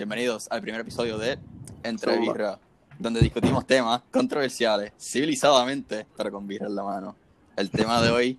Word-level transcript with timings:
Bienvenidos 0.00 0.48
al 0.50 0.62
primer 0.62 0.80
episodio 0.80 1.18
de 1.18 1.38
Entre 1.82 2.18
Birra, 2.18 2.58
donde 2.98 3.20
discutimos 3.20 3.66
temas 3.66 4.00
controversiales, 4.10 4.94
civilizadamente, 4.98 6.06
pero 6.16 6.32
con 6.32 6.46
birra 6.46 6.68
en 6.68 6.74
la 6.74 6.82
mano. 6.82 7.16
El 7.54 7.70
tema 7.70 8.00
de 8.00 8.10
hoy, 8.10 8.38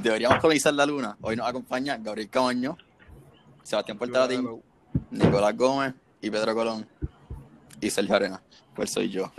deberíamos 0.00 0.38
colonizar 0.38 0.72
la 0.72 0.86
luna. 0.86 1.16
Hoy 1.20 1.34
nos 1.34 1.48
acompaña 1.48 1.96
Gabriel 1.96 2.30
Camaño, 2.30 2.76
Sebastián 3.64 3.98
Portalatín, 3.98 4.62
Nicolás 5.10 5.56
Gómez 5.56 5.94
y 6.20 6.30
Pedro 6.30 6.54
Colón 6.54 6.86
y 7.80 7.90
Sergio 7.90 8.14
Arena. 8.14 8.40
Pues 8.72 8.92
soy 8.92 9.10
yo. 9.10 9.32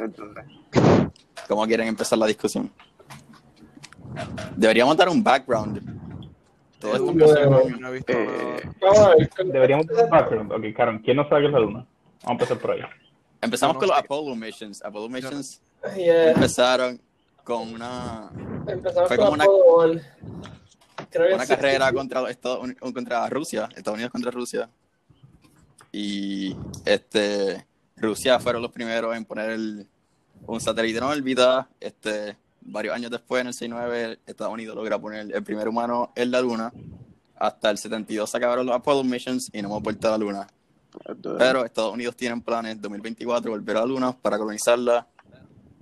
¿Cómo 1.47 1.65
quieren 1.67 1.87
empezar 1.87 2.17
la 2.17 2.25
discusión? 2.25 2.69
Deberíamos 4.57 4.97
dar 4.97 5.07
un 5.07 5.23
background. 5.23 5.90
Todo 6.81 6.95
esto 6.95 7.09
empezó 7.11 7.35
con- 7.49 7.85
Eh, 8.07 9.29
Deberíamos 9.45 9.87
tener 9.87 10.03
un 10.05 10.09
background. 10.09 10.51
Ok, 10.51 10.63
Karen, 10.75 10.99
¿quién 10.99 11.17
no 11.17 11.29
sabe 11.29 11.41
qué 11.41 11.47
es 11.47 11.53
la 11.53 11.59
luna? 11.59 11.85
Vamos 12.23 12.27
a 12.27 12.31
empezar 12.31 12.57
por 12.57 12.71
ahí. 12.71 12.81
Empezamos 13.41 13.75
No, 13.75 13.79
no 13.81 13.87
con 13.87 13.89
los. 13.89 13.97
Apollo 13.97 14.35
Missions. 14.35 14.83
Apollo 14.83 15.09
Missions 15.09 15.61
Yeah. 15.95 16.31
empezaron 16.31 16.99
con 17.43 17.73
una, 17.73 18.29
Empezamos 18.67 19.07
Fue 19.07 19.17
con 19.17 19.25
como 19.25 19.33
una- 19.35 19.43
Apollo. 19.45 20.01
Creo 21.09 21.27
que 21.27 21.33
una 21.33 21.45
sí. 21.45 21.55
carrera 21.55 21.91
contra, 21.91 22.21
los 22.21 22.29
Estados 22.29 22.59
Uni- 22.63 22.75
contra 22.75 23.27
Rusia, 23.29 23.67
Estados 23.75 23.95
Unidos 23.95 24.11
contra 24.11 24.31
Rusia. 24.31 24.69
Y 25.91 26.55
este 26.85 27.65
Rusia 27.97 28.39
fueron 28.39 28.61
los 28.61 28.71
primeros 28.71 29.15
en 29.15 29.25
poner 29.25 29.49
el- 29.51 29.87
un 30.47 30.61
satélite 30.61 30.99
en 30.99 31.03
órbita. 31.03 31.67
Este, 31.79 32.37
varios 32.61 32.95
años 32.95 33.11
después, 33.11 33.41
en 33.41 33.47
el 33.47 33.53
69, 33.53 34.19
Estados 34.25 34.53
Unidos 34.53 34.75
logra 34.75 34.99
poner 34.99 35.31
el 35.33 35.43
primer 35.43 35.67
humano 35.67 36.11
en 36.15 36.31
la 36.31 36.41
Luna. 36.41 36.71
Hasta 37.37 37.69
el 37.71 37.77
72 37.77 38.29
se 38.29 38.37
acabaron 38.37 38.65
los 38.65 38.75
Apollo 38.75 39.03
Missions 39.03 39.49
y 39.53 39.61
no 39.61 39.69
hemos 39.69 39.81
vuelto 39.83 40.07
a 40.07 40.11
la 40.11 40.17
Luna. 40.17 40.47
Pero 41.37 41.65
Estados 41.65 41.93
Unidos 41.93 42.15
tienen 42.15 42.41
planes 42.41 42.79
2024 42.81 43.51
volver 43.51 43.77
a 43.77 43.79
la 43.81 43.85
Luna 43.85 44.11
para 44.11 44.37
colonizarla 44.37 45.07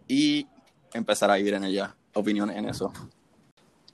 y 0.07 0.47
empezar 0.93 1.29
a 1.31 1.35
vivir 1.35 1.53
en 1.55 1.63
ella. 1.65 1.95
Opiniones 2.13 2.57
en 2.57 2.65
eso. 2.69 2.91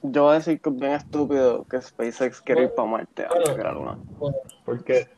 yo 0.01 0.23
voy 0.23 0.31
a 0.31 0.35
decir 0.35 0.61
que 0.61 0.69
es 0.69 0.75
bien 0.75 0.93
estúpido 0.93 1.65
que 1.65 1.81
SpaceX 1.81 2.41
quiere 2.41 2.63
ir 2.63 2.69
para 2.75 2.87
Marte 2.89 3.25
antes 3.25 3.55
que 3.55 3.63
la 3.63 3.71
Luna. 3.71 3.97
Bueno, 4.19 4.37
Porque 4.63 5.09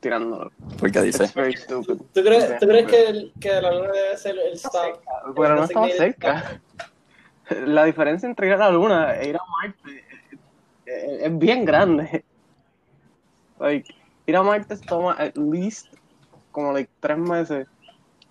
Tirándolo. 0.00 0.52
Porque 0.78 1.00
dice, 1.02 1.24
It's 1.24 1.34
very 1.34 1.56
stupid. 1.56 1.96
¿Tú 1.96 2.22
crees, 2.22 2.58
¿tú 2.60 2.66
crees 2.68 2.84
estúpido. 2.84 2.86
que, 2.86 3.06
el- 3.08 3.32
que 3.40 3.60
la 3.60 3.72
luna 3.72 3.90
debe 3.90 4.16
ser 4.16 4.38
el 4.38 4.52
stop? 4.52 5.00
Pero 5.34 5.56
no 5.56 5.64
estamos 5.64 5.92
cerca. 5.92 6.60
La 7.66 7.84
diferencia 7.84 8.28
entre 8.28 8.46
ir 8.46 8.52
a 8.54 8.56
la 8.58 8.70
Luna 8.70 9.14
e 9.16 9.28
ir 9.30 9.36
a 9.36 9.40
Marte 9.60 10.04
es, 10.86 11.22
es 11.22 11.38
bien 11.38 11.64
grande. 11.64 12.24
Like, 13.58 13.92
ir 14.26 14.36
a 14.36 14.42
Marte 14.42 14.76
toma 14.76 15.12
at 15.18 15.36
least 15.36 15.86
como 16.52 16.72
like 16.72 16.90
tres 17.00 17.18
meses 17.18 17.66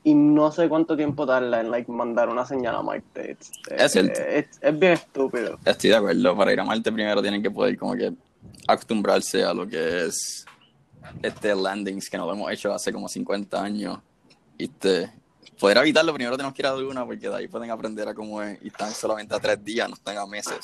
y 0.03 0.13
no 0.13 0.51
sé 0.51 0.69
cuánto 0.69 0.95
tiempo 0.95 1.25
tarda 1.25 1.59
en 1.59 1.69
like 1.71 1.91
mandar 1.91 2.29
una 2.29 2.45
señal 2.45 2.75
a 2.75 2.81
Marte. 2.81 3.31
It's- 3.31 3.51
Es 3.69 3.95
eh, 3.95 4.39
it's- 4.39 4.59
es 4.61 4.79
bien 4.79 4.93
estúpido. 4.93 5.59
estoy 5.65 5.89
de 5.89 5.95
acuerdo, 5.97 6.35
para 6.37 6.53
ir 6.53 6.59
a 6.59 6.63
Marte 6.63 6.91
primero 6.91 7.21
tienen 7.21 7.41
que 7.43 7.51
poder 7.51 7.77
como 7.77 7.93
que 7.95 8.13
acostumbrarse 8.67 9.43
a 9.43 9.53
lo 9.53 9.67
que 9.67 10.05
es 10.05 10.45
este 11.21 11.55
landings 11.55 12.09
que 12.09 12.17
no 12.17 12.25
lo 12.25 12.33
hemos 12.33 12.51
hecho 12.51 12.73
hace 12.73 12.91
como 12.93 13.07
50 13.07 13.61
años. 13.61 13.99
Y 14.57 14.65
este, 14.65 15.11
poder 15.59 15.77
evitarlo 15.77 16.13
primero 16.13 16.37
tenemos 16.37 16.53
que 16.53 16.61
ir 16.61 16.67
a 16.67 16.71
la 16.71 16.77
Luna 16.77 17.05
porque 17.05 17.29
de 17.29 17.35
ahí 17.35 17.47
pueden 17.47 17.71
aprender 17.71 18.07
a 18.07 18.13
cómo 18.13 18.41
es 18.41 18.59
y 18.63 18.67
están 18.67 18.91
solamente 18.91 19.35
a 19.35 19.39
tres 19.39 19.63
días, 19.63 19.89
no 19.89 19.95
están 19.95 20.17
a 20.17 20.25
meses 20.25 20.59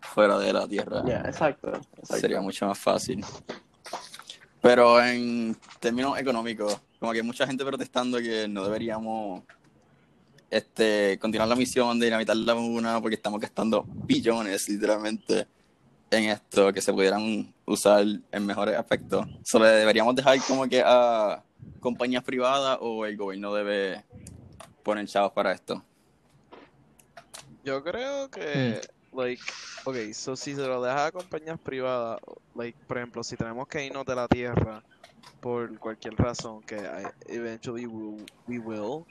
fuera 0.00 0.38
de 0.38 0.52
la 0.52 0.66
Tierra. 0.66 1.02
Ya, 1.06 1.20
exacto, 1.20 1.68
exacto. 1.68 2.16
sería 2.16 2.40
mucho 2.40 2.66
más 2.66 2.78
fácil. 2.78 3.24
Pero 4.60 5.02
en 5.02 5.56
términos 5.80 6.18
económicos, 6.18 6.80
como 7.00 7.12
que 7.12 7.18
hay 7.18 7.24
mucha 7.24 7.46
gente 7.46 7.64
protestando 7.64 8.18
que 8.18 8.46
no 8.46 8.64
deberíamos 8.64 9.42
este, 10.50 11.18
continuar 11.20 11.48
la 11.48 11.56
misión 11.56 11.98
de 11.98 12.06
dinamitar 12.06 12.36
la 12.36 12.54
luna 12.54 13.00
porque 13.00 13.16
estamos 13.16 13.40
gastando 13.40 13.84
billones 13.88 14.68
literalmente 14.68 15.46
en 16.10 16.24
esto 16.24 16.72
que 16.72 16.80
se 16.82 16.92
pudieran 16.92 17.52
usar 17.64 18.04
en 18.30 18.46
mejores 18.46 18.76
aspectos. 18.76 19.26
¿Solo 19.42 19.64
deberíamos 19.64 20.14
dejar 20.14 20.38
como 20.46 20.68
que 20.68 20.82
a 20.84 21.42
compañías 21.80 22.22
privadas 22.22 22.78
o 22.80 23.06
el 23.06 23.16
gobierno 23.16 23.54
debe 23.54 24.04
poner 24.82 25.06
chavos 25.06 25.32
para 25.32 25.52
esto? 25.52 25.82
Yo 27.64 27.82
creo 27.82 28.28
que, 28.30 28.80
like, 29.12 29.42
ok, 29.84 30.12
so 30.12 30.36
si 30.36 30.54
se 30.54 30.66
lo 30.66 30.82
deja 30.82 31.06
a 31.06 31.12
compañías 31.12 31.58
privadas, 31.60 32.18
like, 32.54 32.78
por 32.86 32.98
ejemplo, 32.98 33.22
si 33.22 33.36
tenemos 33.36 33.66
que 33.68 33.84
irnos 33.86 34.04
de 34.04 34.14
la 34.14 34.28
Tierra 34.28 34.82
por 35.40 35.78
cualquier 35.78 36.14
razón, 36.14 36.62
que 36.64 36.76
I- 36.76 37.10
eventually 37.26 37.86
we, 37.86 38.26
we 38.46 38.58
will, 38.58 39.06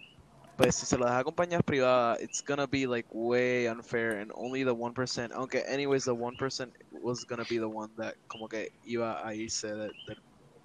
pues 0.57 0.75
si 0.75 0.85
se 0.85 0.97
lo 0.97 1.05
deja 1.05 1.19
a 1.19 1.23
compañías 1.23 1.63
privadas, 1.63 2.21
it's 2.21 2.41
gonna 2.43 2.67
be, 2.67 2.85
like, 2.87 3.07
way 3.11 3.67
unfair 3.67 4.19
and 4.19 4.31
only 4.35 4.63
the 4.63 4.71
1%, 4.73 5.31
aunque 5.33 5.63
anyways 5.67 6.05
the 6.05 6.11
1% 6.13 6.71
was 6.91 7.25
gonna 7.25 7.45
be 7.49 7.57
the 7.57 7.67
one 7.67 7.93
that 7.97 8.15
como 8.27 8.47
que 8.47 8.69
iba 8.83 9.25
a 9.25 9.33
irse 9.35 9.67
de- 9.67 9.93
del 10.07 10.17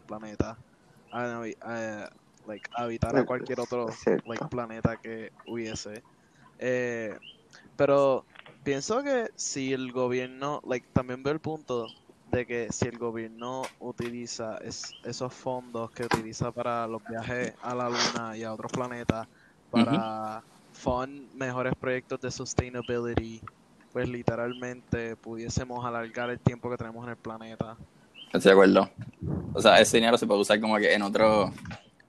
planeta 0.07 0.57
a, 1.13 1.19
navi- 1.27 1.57
a, 1.63 2.09
like, 2.47 2.69
habitar 2.75 3.17
a 3.17 3.25
cualquier 3.25 3.61
otro 3.61 3.87
like, 4.27 4.47
planeta 4.49 4.97
que 4.97 5.31
hubiese. 5.47 6.03
Eh, 6.59 7.17
pero 7.77 8.25
pienso 8.63 9.03
que 9.03 9.31
si 9.37 9.73
el 9.73 9.93
gobierno, 9.93 10.61
like, 10.67 10.87
también 10.93 11.23
veo 11.23 11.33
el 11.33 11.41
punto 11.41 11.87
de 12.33 12.47
que 12.47 12.73
si 12.73 12.89
el 12.89 12.99
gobierno 12.99 13.63
utiliza 13.79 14.59
es- 14.59 14.95
esos 15.05 15.33
fondos 15.33 15.91
que 15.91 16.05
utiliza 16.05 16.51
para 16.51 16.87
los 16.87 17.03
viajes 17.09 17.55
a 17.63 17.75
la 17.75 17.89
luna 17.89 18.37
y 18.37 18.43
a 18.43 18.53
otros 18.53 18.73
planetas 18.73 19.29
para 19.71 20.43
fund 20.73 21.33
mejores 21.35 21.75
proyectos 21.77 22.21
de 22.21 22.31
sustainability, 22.31 23.41
pues 23.93 24.09
literalmente 24.09 25.17
pudiésemos 25.17 25.85
alargar 25.85 26.31
el 26.31 26.39
tiempo 26.41 26.69
que 26.71 26.77
tenemos 26.77 27.05
en 27.05 27.11
el 27.11 27.17
planeta. 27.17 27.77
Estoy 28.33 28.43
de 28.43 28.51
acuerdo. 28.53 28.91
O 29.55 29.63
sea, 29.63 29.81
ese 29.81 29.97
dinero 29.97 30.19
se 30.19 30.27
puede 30.27 30.41
usar 30.41 30.61
como 30.61 30.77
que 30.77 30.93
en 30.93 31.03
otros 31.03 31.51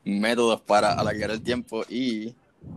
métodos 0.07 0.61
para 0.61 0.93
alargar 0.93 1.31
el 1.31 1.41
tiempo 1.41 1.83
y 1.89 2.33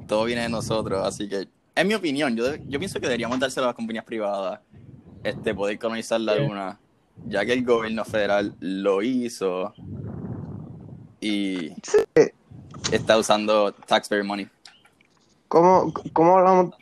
todo 0.06 0.24
viene 0.24 0.42
de 0.42 0.48
nosotros. 0.48 1.06
Así 1.06 1.28
que, 1.28 1.48
en 1.74 1.88
mi 1.88 1.94
opinión, 1.94 2.36
yo, 2.36 2.56
yo 2.56 2.78
pienso 2.78 3.00
que 3.00 3.06
deberíamos 3.06 3.38
dárselo 3.38 3.66
a 3.66 3.68
las 3.68 3.76
compañías 3.76 4.04
privadas, 4.04 4.60
este, 5.22 5.54
poder 5.54 5.78
colonizar 5.78 6.20
la 6.20 6.36
luna, 6.36 6.78
ya 7.26 7.44
que 7.44 7.52
el 7.52 7.64
gobierno 7.64 8.04
federal 8.04 8.54
lo 8.60 9.02
hizo 9.02 9.72
y 11.20 11.72
está 12.92 13.18
usando 13.18 13.72
taxpayer 13.72 14.24
money. 14.24 14.48
¿Cómo, 15.48 15.92
cómo 16.12 16.38
hablamos 16.38 16.74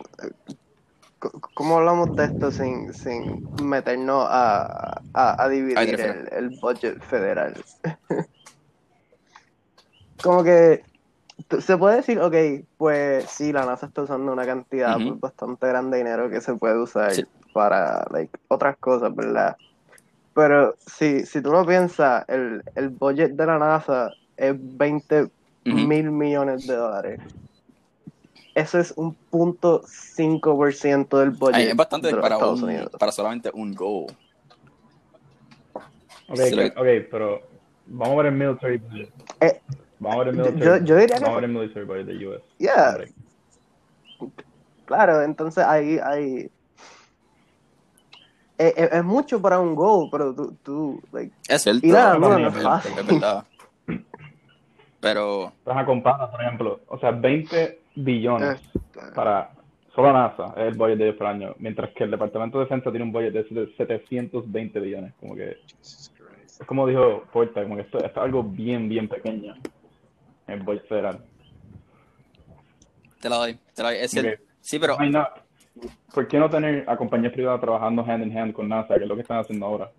cómo 1.54 1.78
hablamos 1.78 2.15
de 2.15 2.26
esto 2.26 2.53
sin, 2.53 2.94
sin 2.94 3.48
meternos 3.62 4.26
a, 4.28 5.03
a, 5.15 5.42
a 5.42 5.48
dividir 5.48 6.00
el, 6.00 6.28
el 6.32 6.59
budget 6.60 7.03
federal? 7.03 7.54
Como 10.23 10.43
que 10.45 10.83
se 11.61 11.77
puede 11.79 11.97
decir, 11.97 12.19
ok, 12.21 12.34
pues 12.77 13.31
sí, 13.31 13.53
la 13.53 13.65
NASA 13.65 13.87
está 13.87 14.03
usando 14.03 14.33
una 14.33 14.45
cantidad 14.45 14.97
pues, 14.97 15.21
bastante 15.21 15.67
grande 15.69 15.97
de 15.99 16.05
dinero 16.05 16.29
que 16.31 16.41
se 16.41 16.55
puede 16.55 16.79
usar 16.79 17.12
Sí. 17.12 17.25
para 17.53 18.05
like, 18.11 18.33
otras 18.49 18.77
cosas, 18.78 19.15
¿verdad? 19.15 19.57
Pero 20.34 20.75
si, 20.78 21.25
si 21.27 21.41
tú 21.43 21.51
lo 21.51 21.65
piensas, 21.67 22.25
el, 22.28 22.62
el 22.75 22.91
budget 22.91 23.33
de 23.33 23.47
la 23.47 23.59
NASA 23.59 24.15
es 24.37 24.55
20 24.59 25.23
Ujú. 25.23 25.31
mil 25.65 26.11
millones 26.11 26.67
de 26.67 26.75
dólares. 26.77 27.21
Eso 28.55 28.78
es 28.78 28.93
un 28.97 29.15
punto 29.31 29.83
5% 29.87 31.19
del 31.19 31.31
budget 31.31 31.55
Ay, 31.57 31.67
es 31.69 31.77
bastante 31.77 32.09
de 32.09 32.15
los 32.15 32.23
para, 32.23 32.34
Estados 32.37 32.62
un- 32.62 32.69
Unidos. 32.69 32.91
para 32.99 33.12
solamente 33.12 33.51
un 33.55 33.75
goal. 33.75 34.07
Ok, 36.28 36.37
Sí, 36.37 36.54
lo- 36.54 36.66
ok, 36.66 36.87
pero 37.10 37.41
vamos 37.87 38.15
a 38.15 38.22
ver 38.22 38.27
el 38.27 38.39
military 38.39 38.78
budget. 38.78 39.13
Eh, 39.41 39.60
Vamos 40.00 40.16
a 40.16 40.18
ver 40.24 40.28
el 40.28 40.36
yo- 40.36 40.45
military 40.53 40.65
yo- 40.80 40.84
yo 40.84 40.97
diría 40.97 41.16
que- 41.16 41.22
Vamos 41.24 41.39
a 41.39 41.41
ver 41.41 41.50
el 41.50 41.56
military 41.56 41.84
budget 41.86 42.06
de 42.06 42.27
US. 42.28 42.42
Yeah, 42.59 42.98
claro, 44.84 45.22
entonces 45.22 45.65
ahí 45.65 45.98
hay... 46.03 46.50
Es, 48.56 48.74
es- 48.77 48.92
es 48.92 49.04
mucho 49.04 49.41
para 49.41 49.60
un 49.60 49.74
goal, 49.74 50.09
pero 50.10 50.34
tú, 50.34 50.56
tú 50.65 51.03
like, 51.12 51.33
Es 51.48 51.62
cierto. 51.62 51.86
Ir 51.86 51.97
a 51.97 52.10
la 52.10 52.15
luna 52.15 52.34
es, 52.36 52.41
no 52.42 52.48
es 52.59 52.65
fácil. 52.65 52.92
es 52.98 53.06
verdad. 53.06 53.45
Pero, 55.00 55.53
Vas 55.65 55.77
a 55.78 55.86
comparar, 55.86 56.28
por 56.28 56.42
ejemplo, 56.42 56.80
o 56.89 56.98
sea, 56.98 57.12
20 57.12 57.78
billones 57.94 58.60
eh, 58.74 58.80
para 59.15 59.53
solo 59.94 60.12
NASA 60.12 60.53
es 60.56 60.72
el 60.72 60.74
budget 60.74 60.98
de 60.98 61.04
ellos 61.04 61.16
por 61.18 61.28
año, 61.28 61.54
mientras 61.60 61.91
que 61.94 62.03
el 62.03 62.10
Departamento 62.10 62.59
de 62.59 62.65
Defensa 62.65 62.91
tiene 62.91 63.04
un 63.04 63.12
budget 63.12 63.33
de 63.33 63.44
720 63.77 64.80
billones. 64.80 65.15
Como 65.21 65.36
que, 65.36 65.56
es 65.80 66.10
como 66.66 66.84
dijo 66.89 67.22
Porta, 67.33 67.62
como 67.62 67.77
que 67.77 67.83
esto, 67.83 67.98
esto 67.98 68.09
es 68.21 68.24
algo 68.24 68.42
bien, 68.42 68.89
bien 68.89 69.09
pequeño 69.09 69.54
en 70.48 70.54
el 70.54 70.62
budget 70.62 70.89
federal. 70.89 71.24
te 73.21 73.28
la 73.28 73.36
doy. 73.36 73.59
Te 73.74 73.83
la 73.83 73.91
doy. 73.91 73.98
Es 73.98 74.10
cierto. 74.10 74.42
Sí, 74.60 74.78
pero 74.78 74.98
No 74.98 75.28
¿Por 76.12 76.27
qué 76.27 76.39
no 76.39 76.50
tener 76.50 76.84
a 76.89 76.97
compañías 76.97 77.33
privadas 77.33 77.60
trabajando 77.60 78.03
hand 78.03 78.24
in 78.27 78.36
hand 78.36 78.53
con 78.53 78.68
NASA, 78.68 78.97
que 78.97 79.03
es 79.03 79.09
lo 79.09 79.15
que 79.15 79.22
están 79.22 79.39
haciendo 79.39 79.66
ahora? 79.66 79.91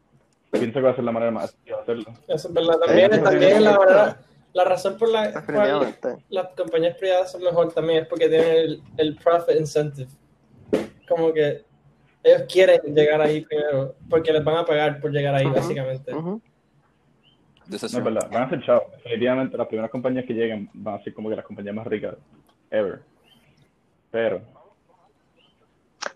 Pienso 0.51 0.73
que 0.73 0.81
va 0.81 0.91
a 0.91 0.95
ser 0.95 1.03
la 1.03 1.11
manera 1.11 1.31
más 1.31 1.45
efectiva 1.45 1.77
de 1.77 1.83
hacerlo. 1.83 2.13
Eso 2.27 2.47
es 2.47 2.53
verdad. 2.53 2.79
También, 2.85 3.23
también 3.23 3.63
la 3.63 3.77
manera, 3.77 4.19
la 4.53 4.63
razón 4.65 4.97
por 4.97 5.09
la 5.09 5.45
cual 5.45 5.95
las 6.29 6.47
compañías 6.57 6.97
privadas 6.97 7.31
son 7.31 7.43
mejor 7.43 7.71
también 7.71 8.03
es 8.03 8.07
porque 8.07 8.27
tienen 8.27 8.55
el, 8.57 8.83
el 8.97 9.15
profit 9.15 9.59
incentive. 9.59 10.09
Como 11.07 11.31
que 11.31 11.63
ellos 12.23 12.43
quieren 12.51 12.81
llegar 12.93 13.21
ahí 13.21 13.41
primero, 13.41 13.95
porque 14.09 14.33
les 14.33 14.43
van 14.43 14.57
a 14.57 14.65
pagar 14.65 14.99
por 14.99 15.11
llegar 15.11 15.35
ahí, 15.35 15.45
básicamente. 15.45 16.13
Ujú. 16.13 16.41
Is 17.71 17.93
No 17.93 17.99
es 17.99 18.03
verdad, 18.03 18.29
van 18.31 18.43
a 18.43 18.49
ser 18.49 18.63
chavos. 18.63 18.91
Definitivamente 18.97 19.57
las 19.57 19.67
primeras 19.67 19.91
compañías 19.91 20.25
que 20.25 20.33
lleguen 20.33 20.69
van 20.73 20.95
a 20.95 21.03
ser 21.03 21.13
como 21.13 21.29
que 21.29 21.35
las 21.35 21.45
compañías 21.45 21.75
más 21.75 21.87
ricas 21.87 22.15
ever. 22.71 23.01
Pero, 24.11 24.41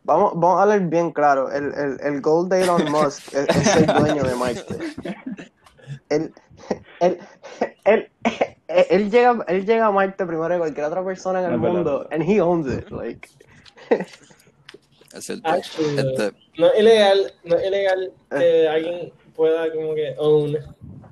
Vamos, 0.06 0.34
vamos 0.36 0.60
a 0.60 0.64
hablar 0.64 0.82
bien 0.90 1.12
claro. 1.12 1.52
El, 1.52 1.66
el, 1.74 2.00
el 2.02 2.22
goal 2.22 2.50
de 2.50 2.64
Elon 2.64 2.84
Musk 2.92 3.34
es, 3.34 3.48
es 3.50 3.68
ser 3.72 3.86
dueño 3.94 4.24
de 4.24 4.36
Marte. 4.36 4.76
Él, 6.10 6.34
él, 7.00 7.20
él, 7.86 8.10
él, 8.24 8.88
él 8.90 9.12
llega, 9.12 9.46
él 9.48 9.66
llega 9.66 9.86
a 9.86 9.92
Marte 9.92 10.26
primero 10.26 10.50
que 10.50 10.58
cualquier 10.58 10.86
otra 10.88 11.04
persona 11.06 11.40
en 11.40 11.54
el 11.54 11.60
verdad, 11.60 11.74
mundo. 11.76 12.08
And 12.12 12.24
he 12.24 12.42
owns 12.42 12.68
it. 12.68 12.90
Like, 12.90 13.28
Es 15.14 15.26
cierto. 15.26 15.48
Actually, 15.50 15.98
Este, 16.00 16.32
No 16.58 16.68
es 16.68 16.80
ilegal, 16.80 17.34
no 17.44 17.56
es 17.56 17.68
ilegal 17.68 18.12
que 18.30 18.68
alguien 18.68 19.14
pueda 19.36 19.72
como 19.72 19.96
que 19.96 20.16
own 20.18 20.58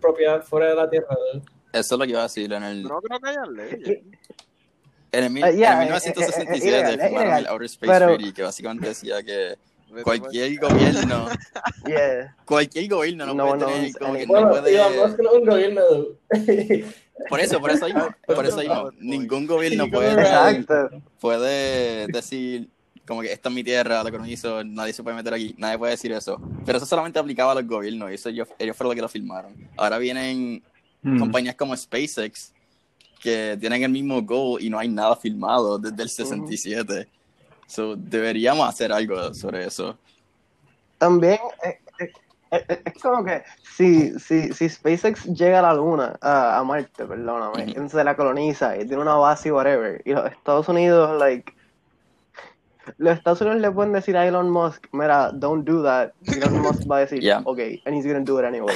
propiedad 0.02 0.44
fuera 0.44 0.68
de 0.70 0.76
la 0.76 0.90
tierra. 0.90 1.08
¿no? 1.34 1.42
eso 1.74 1.96
es 1.96 2.00
lo 2.00 2.04
que 2.06 2.10
iba 2.12 2.20
a 2.20 2.24
decir 2.24 2.52
en 2.52 2.64
el, 2.64 2.84
No 2.84 3.00
creo 3.02 3.20
que 3.20 3.30
haya 3.30 3.46
leyes. 3.46 4.00
en 5.14 5.24
el, 5.24 5.30
mil- 5.30 5.44
Uh, 5.46 5.52
yeah, 5.56 5.84
en 5.84 5.88
el 5.90 5.94
eh, 5.94 5.98
eh, 5.98 6.10
eh, 6.10 6.12
1967 6.12 6.68
ilegal, 6.68 7.00
es 7.00 7.06
firmaron 7.08 7.34
el 7.38 7.48
Outer 7.48 7.66
Space 7.68 7.92
pero- 7.94 8.06
Treaty 8.08 8.34
que 8.34 8.42
básicamente 8.44 8.88
decía 8.90 9.24
que 9.24 9.56
cualquier 10.04 10.58
gobierno, 10.60 11.28
yeah. 11.88 12.36
cualquier 12.46 12.90
gobierno 12.90 13.26
no, 13.28 13.34
No 13.34 13.44
puede 13.58 13.64
one 13.66 13.74
tener 13.74 13.94
como 13.98 14.14
que 14.14 14.26
no 14.26 14.34
Bueno, 14.34 14.50
puede 14.50 14.78
no 14.78 15.08
es 15.08 15.18
un 15.38 15.46
gobierno. 15.46 15.82
¿no? 15.92 16.06
por 17.30 17.40
eso, 17.40 17.60
por 17.60 17.72
eso 17.72 17.86
mismo, 17.86 18.10
por 18.26 18.46
eso 18.46 18.58
mismo, 18.58 18.92
ningún 19.00 19.48
gobierno 19.48 19.90
puede 19.90 20.66
puede 21.20 22.08
decir 22.08 22.70
como 23.08 23.22
que 23.22 23.32
esta 23.32 23.50
es 23.50 23.56
mi 23.56 23.64
tierra, 23.64 24.04
la 24.04 24.12
colonizo, 24.12 24.64
nadie 24.64 24.94
se 24.94 25.04
puede 25.04 25.16
meter 25.16 25.34
aquí, 25.34 25.56
nadie 25.58 25.78
puede 25.78 25.92
decir 25.92 26.12
eso. 26.12 26.40
Pero 26.66 26.78
eso 26.78 26.86
solamente 26.86 27.20
aplicaba 27.20 27.52
a 27.52 27.56
los 27.56 27.68
gobiernos 27.68 28.12
y 28.12 28.16
eso 28.16 28.30
ellos, 28.30 28.48
ellos 28.60 28.76
fueron 28.76 28.90
los 28.90 28.96
que 28.96 29.02
lo 29.02 29.10
firmaron. 29.10 29.56
Ahora 29.78 29.98
vienen 29.98 30.64
hmm, 31.02 31.20
compañías 31.20 31.56
como 31.56 31.76
SpaceX 31.76 32.54
que 33.22 33.58
tienen 33.60 33.84
el 33.84 33.92
mismo 33.92 34.22
goal 34.22 34.62
y 34.62 34.70
no 34.70 34.80
hay 34.80 34.88
nada 34.88 35.16
filmado 35.16 35.78
desde 35.78 36.04
el 36.04 36.10
67. 36.10 37.08
So, 37.68 37.96
deberíamos 37.96 38.68
hacer 38.68 38.92
algo 38.92 39.34
sobre 39.34 39.66
eso. 39.66 39.98
También 40.98 41.40
eh, 41.64 41.80
eh, 42.00 42.12
eh, 42.52 42.82
es 42.86 43.02
como 43.02 43.24
que 43.24 43.44
si, 43.76 44.20
si, 44.20 44.52
si 44.54 44.70
SpaceX 44.70 45.26
llega 45.26 45.60
a 45.60 45.62
la 45.62 45.74
Luna, 45.74 46.18
a, 46.22 46.60
a 46.60 46.64
Marte, 46.64 47.06
perdóname, 47.06 47.74
Ujú. 47.78 47.90
se 47.90 48.04
la 48.04 48.16
coloniza 48.16 48.76
y 48.76 48.86
tiene 48.86 49.02
una 49.02 49.16
base 49.16 49.50
y 49.50 49.52
whatever, 49.52 50.02
y 50.04 50.12
los 50.12 50.30
Estados 50.32 50.68
Unidos, 50.68 51.18
like, 51.18 51.54
los 52.98 53.18
Estados 53.18 53.42
Unidos 53.42 53.60
le 53.62 53.72
pueden 53.72 53.94
decir 53.94 54.16
a 54.18 54.26
Elon 54.28 54.50
Musk, 54.50 54.88
mira, 54.92 55.32
don't 55.34 55.66
do 55.68 55.84
that. 55.84 56.12
Elon 56.26 56.62
Musk 56.64 56.90
va 56.90 56.98
a 56.98 57.00
decir, 57.02 57.22
Yeah. 57.22 57.42
okay, 57.46 57.82
and 57.86 57.96
he's 57.96 58.06
gonna 58.06 58.22
do 58.24 58.40
it 58.40 58.46
anyway. 58.46 58.76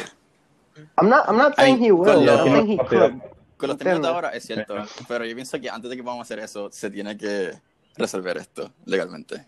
I'm 0.97 1.07
not, 1.09 1.27
I'm 1.27 1.37
not 1.37 1.55
saying 1.55 1.77
I- 1.81 1.85
he 1.87 1.91
will, 1.91 2.05
con 2.05 2.19
I'm 2.19 2.25
lo- 2.25 2.43
saying 2.43 2.67
he 2.67 2.77
could. 2.77 3.21
Con 3.57 3.69
los 3.69 3.77
términos 3.77 4.01
de 4.01 4.07
ahora 4.09 4.29
es 4.35 4.43
cierto, 4.43 4.75
pero 5.07 5.23
yo 5.25 5.33
pienso 5.33 5.59
que 5.61 5.69
antes 5.69 5.89
de 5.89 5.95
que 5.95 6.03
podamos 6.03 6.27
hacer 6.27 6.39
eso, 6.39 6.69
se 6.71 6.89
tiene 6.91 7.15
que 7.17 7.51
resolver 7.97 8.35
esto 8.37 8.69
legalmente. 8.85 9.45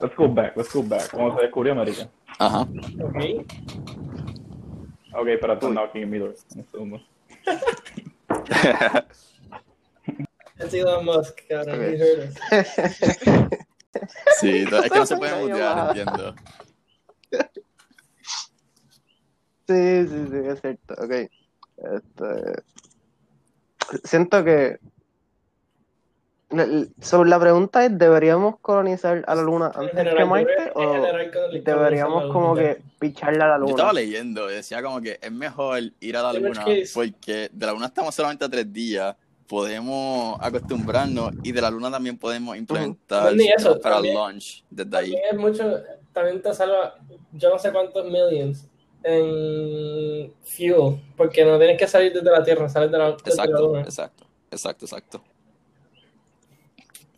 let's 0.00 0.14
go 0.16 0.28
back, 0.28 0.56
let's 0.56 0.72
go 0.72 0.82
back. 0.82 1.10
¿Cómo 1.10 1.34
se 1.36 1.42
descubrió 1.42 1.72
América? 1.72 2.08
Ajá. 2.38 2.60
Ok. 2.60 3.16
Ok, 5.18 5.26
pero 5.40 5.52
está 5.54 5.68
knocking 5.68 6.02
en 6.02 6.10
mi 6.10 6.18
door. 6.18 6.34
Un 6.54 6.66
segundo. 6.70 7.00
Es 10.58 10.72
Elon 10.74 11.04
Musk, 11.04 11.40
cabrón. 11.48 11.74
Ok. 11.76 11.82
he 11.82 11.96
heard 11.96 12.28
us. 12.28 12.34
sí, 14.40 14.64
no- 14.70 14.78
es 14.78 14.90
que 14.90 14.98
no 14.98 15.06
se 15.06 15.16
puede 15.16 15.40
mutear, 15.42 15.88
entiendo. 15.88 16.34
Sí, 19.68 20.06
sí, 20.08 20.26
sí, 20.30 20.36
es 20.48 20.60
cierto. 20.60 20.94
Ok. 20.94 21.10
Este, 21.10 22.62
siento 24.04 24.44
que. 24.44 24.78
la- 26.50 26.68
Sobre 27.00 27.28
la 27.30 27.40
pregunta 27.40 27.84
es: 27.84 27.98
¿deberíamos 27.98 28.60
colonizar 28.60 29.24
a 29.26 29.34
la 29.34 29.42
luna 29.42 29.72
antes 29.74 29.90
general, 29.90 30.16
que 30.18 30.24
Marte? 30.24 30.70
¿O 30.76 31.02
deberíamos 31.64 32.32
como 32.32 32.54
que 32.54 32.80
picharle 33.00 33.42
a 33.42 33.48
la 33.48 33.58
Yo 33.58 33.70
estaba 33.70 33.88
luna? 33.92 34.00
leyendo 34.00 34.48
y 34.50 34.54
decía 34.54 34.80
como 34.84 35.00
que 35.00 35.18
es 35.20 35.32
mejor 35.32 35.80
ir 35.98 36.16
a 36.16 36.22
la 36.22 36.32
luna 36.32 36.64
porque 36.94 37.50
de 37.52 37.66
la 37.66 37.72
luna 37.72 37.86
estamos 37.86 38.14
solamente 38.14 38.44
a 38.44 38.48
tres 38.48 38.72
días, 38.72 39.16
podemos 39.46 40.36
acostumbrarnos 40.40 41.32
y 41.42 41.52
de 41.52 41.60
la 41.60 41.70
luna 41.70 41.90
también 41.90 42.18
podemos 42.18 42.56
implementar 42.56 43.34
ni 43.34 43.44
eso, 43.46 43.56
sistemas 43.58 43.78
para 43.80 43.94
también- 43.96 44.14
launch 44.14 44.64
desde 44.70 44.96
ahí. 44.96 45.12
También 45.12 45.24
es 45.32 45.38
mucho, 45.38 45.78
también 46.12 46.42
te 46.42 46.54
salva 46.54 46.94
yo 47.32 47.50
no 47.50 47.58
sé 47.58 47.72
cuántos 47.72 48.04
millions 48.06 48.66
en 49.02 50.32
fuel, 50.42 51.00
porque 51.16 51.44
no 51.44 51.58
tienes 51.58 51.78
que 51.78 51.86
salir 51.86 52.12
desde 52.12 52.30
la 52.30 52.42
Tierra, 52.42 52.68
sales 52.68 52.90
de 52.90 52.98
la, 52.98 53.12
desde 53.12 53.22
la 53.36 53.44
Exacto, 53.44 53.66
Luna. 53.66 53.80
exacto, 53.82 54.26
exacto, 54.50 54.84
exacto. 54.84 55.22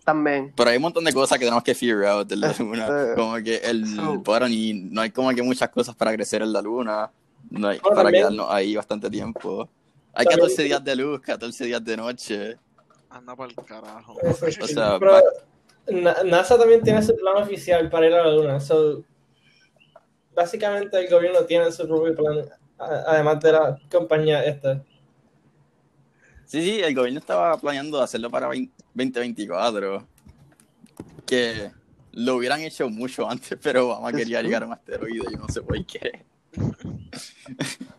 También. 0.04 0.52
Pero 0.56 0.70
hay 0.70 0.76
un 0.76 0.82
montón 0.82 1.04
de 1.04 1.12
cosas 1.12 1.38
que 1.38 1.44
tenemos 1.44 1.62
que 1.62 1.74
figure 1.74 2.06
out 2.08 2.26
de 2.26 2.36
la 2.36 2.50
Este, 2.50 2.62
luna. 2.62 2.88
Como 3.14 3.34
que 3.42 3.56
el 3.56 3.86
so- 3.86 4.18
bueno, 4.20 4.48
ni 4.48 4.72
no 4.72 5.02
hay 5.02 5.10
como 5.10 5.30
que 5.34 5.42
muchas 5.42 5.68
cosas 5.68 5.94
para 5.94 6.12
crecer 6.14 6.40
en 6.42 6.52
la 6.52 6.62
luna. 6.62 7.10
No 7.50 7.68
hay 7.68 7.78
Bueno, 7.78 7.94
para 7.94 8.02
también- 8.04 8.22
quedarnos 8.22 8.46
ahí 8.50 8.74
bastante 8.74 9.10
tiempo. 9.10 9.68
Hay 10.18 10.24
También- 10.24 10.40
14 10.40 10.62
días 10.64 10.82
de 10.84 10.96
luz, 10.96 11.20
14 11.20 11.64
días 11.64 11.84
de 11.84 11.96
noche. 11.96 12.56
Anda 13.08 13.36
para 13.36 13.50
el 13.50 13.56
carajo. 13.64 14.16
O 14.20 14.66
sea, 14.66 14.98
Pero 14.98 15.12
va- 15.12 15.22
Na- 15.90 16.22
NASA 16.24 16.58
también 16.58 16.82
tiene 16.82 17.00
su 17.02 17.16
plan 17.16 17.36
oficial 17.42 17.88
para 17.88 18.06
ir 18.08 18.14
a 18.14 18.26
la 18.26 18.32
Luna. 18.34 18.60
So, 18.60 19.04
básicamente 20.34 20.98
el 20.98 21.08
gobierno 21.08 21.42
tiene 21.44 21.70
su 21.72 21.86
propio 21.86 22.14
plan, 22.16 22.44
además 22.78 23.40
de 23.40 23.52
la 23.52 23.78
compañía 23.90 24.44
esta. 24.44 24.82
Sí, 26.46 26.62
sí, 26.62 26.80
el 26.80 26.94
gobierno 26.96 27.20
estaba 27.20 27.56
planeando 27.58 28.02
hacerlo 28.02 28.28
para 28.28 28.48
20- 28.48 28.70
2024. 28.92 30.06
Que 31.24 31.70
lo 32.12 32.34
hubieran 32.36 32.60
hecho 32.60 32.88
mucho 32.90 33.30
antes, 33.30 33.56
pero 33.62 33.86
Obama 33.86 34.12
quería 34.12 34.42
llegar 34.42 34.64
a 34.64 34.66
un 34.66 34.72
asteroide, 34.72 35.22
yo 35.30 35.38
no 35.38 35.48
sé 35.48 35.62
por 35.62 35.86
qué. 35.86 36.24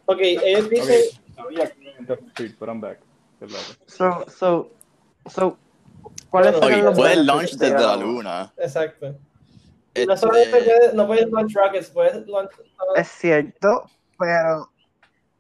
Ok, 0.05 0.19
ellos 0.19 0.69
dicen, 0.69 1.01
que 2.05 2.13
me 2.13 2.19
iba 2.19 2.27
a 2.27 2.43
interrumpir, 2.45 2.55
I'm 2.69 2.81
back. 2.81 2.99
So, 3.87 4.25
so, 4.27 4.71
so, 5.29 5.57
¿cuáles 6.29 6.51
Bueno, 6.59 6.65
Oye, 6.65 6.75
serían 6.75 6.85
los 6.85 6.97
puedes 6.97 7.17
launch 7.17 7.51
de 7.57 7.67
ir 7.67 7.73
desde 7.73 7.87
la 7.87 7.95
luna. 7.97 8.53
exacto. 8.57 9.07
No 9.11 10.13
Este, 10.13 10.17
solamente 10.17 10.49
puedes, 10.51 10.93
no 10.93 11.07
puedes 11.07 11.31
launch 11.31 11.53
rockets, 11.55 11.89
puedes 11.89 12.27
launch... 12.27 12.51
Es 12.95 13.07
cierto, 13.07 13.85
pero 14.17 14.69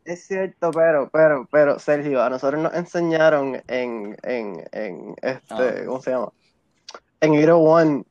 es 0.05 0.25
cierto, 0.25 0.71
pero, 0.71 1.09
pero, 1.11 1.47
pero, 1.51 1.79
Sergio, 1.79 2.21
a 2.23 2.29
nosotros 2.29 2.61
nos 2.61 2.73
enseñaron 2.73 3.61
en, 3.67 4.17
en, 4.23 4.67
en 4.71 5.15
este, 5.21 5.43
Ah. 5.53 5.83
¿cómo 5.85 6.01
se 6.01 6.11
llama? 6.11 6.29
En 7.21 7.31
801 7.31 8.05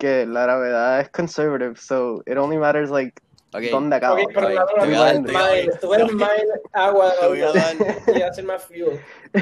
que 0.00 0.26
la 0.26 0.42
gravedad 0.42 1.00
es 1.00 1.08
conservative, 1.10 1.76
so 1.76 2.22
it 2.26 2.36
only 2.36 2.58
matters 2.58 2.90
like 2.90 3.18
ok, 3.52 3.62
dónde 3.70 3.96
acaba. 3.96 4.20
Ok, 4.20 4.30
pero 4.34 4.46
ok, 4.48 4.52
la 4.54 4.66
te 4.66 4.72
Luna 4.72 4.84
voy 4.86 4.94
a 4.94 4.96
tú 4.96 5.02
dar- 5.02 5.22
puedes 5.22 5.26
te 5.26 5.32
voy 5.32 5.36
a 5.36 5.46
dar- 5.46 5.56
mine, 5.56 5.72
tú 5.80 5.86
puedes 5.88 6.12
mine 6.12 6.26
agua 6.72 7.12
te 7.20 7.26
voy 7.26 7.38
de 7.38 7.44
a 7.44 7.48
la 7.48 7.52
dar 7.54 7.74
Luna 7.76 8.18
y 8.18 8.22
hacer 8.22 8.44
más 8.44 8.62
fuel. 8.64 9.00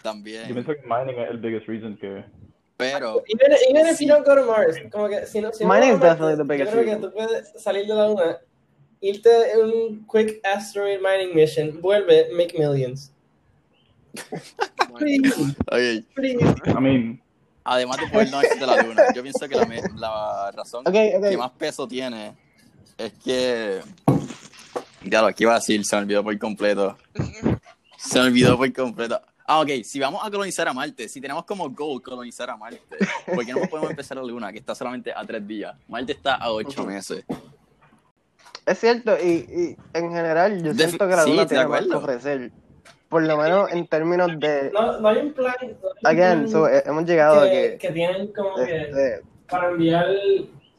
Yo 0.00 0.02
también. 0.02 0.52
pienso 0.52 0.72
que 0.74 0.82
mining 0.82 1.18
es 1.20 1.30
el 1.30 1.38
biggest 1.38 1.66
reason 1.68 1.96
que. 1.96 2.24
Pero 2.78 3.22
Even, 3.28 3.52
even 3.68 3.86
if 3.88 3.98
Sí. 3.98 4.06
you 4.06 4.12
don't 4.14 4.26
go 4.26 4.34
to 4.34 4.44
Mars, 4.46 4.78
como 4.90 5.08
que 5.08 5.26
si 5.26 5.40
no, 5.42 5.52
si 5.52 5.66
Mining 5.66 5.90
is 5.94 6.00
definitely 6.00 6.36
the 6.38 6.44
biggest 6.44 6.72
Yo 6.72 6.80
creo 6.80 6.84
que 6.86 6.94
reason. 6.96 7.10
tú 7.10 7.14
puedes 7.14 7.62
salir 7.62 7.86
de 7.86 7.94
la 7.94 8.08
Luna, 8.08 8.38
irte 9.02 9.52
en 9.52 9.60
un 9.60 10.06
quick 10.06 10.40
asteroid 10.44 10.98
mining 11.02 11.34
mission, 11.34 11.78
vuelve, 11.82 12.30
make 12.34 12.56
millions. 12.58 13.12
Pretty 14.98 15.20
easy, 15.26 15.54
ok, 15.70 16.04
pretty 16.14 16.36
easy. 16.42 16.54
I 16.66 16.80
mean, 16.80 17.20
además 17.70 17.98
de 17.98 18.08
poder 18.08 18.30
launch 18.30 18.48
de 18.58 18.66
la 18.66 18.82
luna, 18.82 19.02
yo 19.14 19.22
pienso 19.22 19.48
que 19.48 19.54
la, 19.54 19.64
me- 19.64 19.82
la 19.96 20.50
razón 20.50 20.84
que 20.84 21.36
más 21.38 21.50
peso 21.52 21.86
tiene 21.86 22.34
es 22.98 23.12
que. 23.24 23.80
Ya 25.04 25.22
lo 25.22 25.28
que 25.32 25.44
iba 25.44 25.52
a 25.52 25.54
decir, 25.56 25.82
se 25.84 25.96
me 25.96 26.02
olvidó 26.02 26.22
por 26.24 26.38
completo. 26.38 26.98
Se 27.96 28.18
me 28.20 28.26
olvidó 28.26 28.56
por 28.58 28.70
completo. 28.72 29.20
Ah, 29.46 29.60
ok, 29.60 29.68
si 29.84 29.98
vamos 29.98 30.20
a 30.24 30.30
colonizar 30.30 30.68
a 30.68 30.72
Marte, 30.74 31.08
si 31.08 31.20
tenemos 31.20 31.44
como 31.44 31.70
goal 31.70 32.02
colonizar 32.02 32.50
a 32.50 32.56
Marte, 32.56 32.82
¿por 33.34 33.44
qué 33.46 33.52
no 33.52 33.60
podemos 33.68 33.90
empezar 33.90 34.18
a 34.18 34.20
la 34.22 34.26
Luna, 34.26 34.52
que 34.52 34.58
está 34.58 34.74
solamente 34.74 35.12
a 35.14 35.24
tres 35.24 35.46
días? 35.46 35.74
Marte 35.88 36.12
está 36.12 36.34
a 36.34 36.50
ocho 36.52 36.84
meses. 36.84 37.24
Es 38.66 38.78
cierto, 38.78 39.16
y, 39.20 39.28
y 39.28 39.76
en 39.94 40.10
general 40.12 40.62
yo 40.62 40.74
siento 40.74 41.08
que 41.08 41.16
la 41.16 41.24
sí, 41.24 41.30
luna 41.30 41.42
de 41.42 41.48
tiene 41.48 41.66
más 41.66 41.86
que 41.86 41.94
ofrecer. 41.94 42.52
Por 43.10 43.22
lo 43.24 43.36
menos 43.36 43.70
en 43.72 43.86
términos 43.86 44.30
de... 44.38 44.70
No, 44.72 44.98
no 45.00 45.08
hay 45.08 45.18
un 45.18 45.32
plan, 45.34 45.54
no 45.60 46.08
hay 46.08 46.16
un 46.16 46.22
Again, 46.22 46.38
plan 46.44 46.48
so, 46.50 46.68
eh, 46.68 46.82
hemos 46.86 47.04
llegado 47.04 47.40
a 47.42 47.44
que, 47.50 47.62
que... 47.72 47.78
que 47.78 47.92
tienen 47.92 48.32
como 48.32 48.54
que 48.54 48.76
este, 48.82 49.22
para 49.50 49.68
enviar 49.70 50.06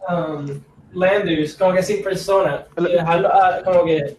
um, 0.09 0.61
landers, 0.93 1.55
como 1.55 1.73
que 1.73 1.83
sin 1.83 2.01
persona, 2.03 2.65
y 2.77 2.81
Lo- 2.81 2.89
dejarlo 2.89 3.27
a- 3.33 3.61
como 3.63 3.83
que 3.85 4.15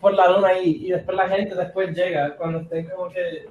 por 0.00 0.12
la 0.12 0.28
luna 0.28 0.48
ahí 0.48 0.86
y 0.86 0.90
después 0.90 1.16
la 1.16 1.28
gente 1.28 1.54
después 1.54 1.96
llega 1.96 2.36
cuando 2.36 2.58
estén 2.58 2.84
como 2.90 3.08
que 3.08 3.48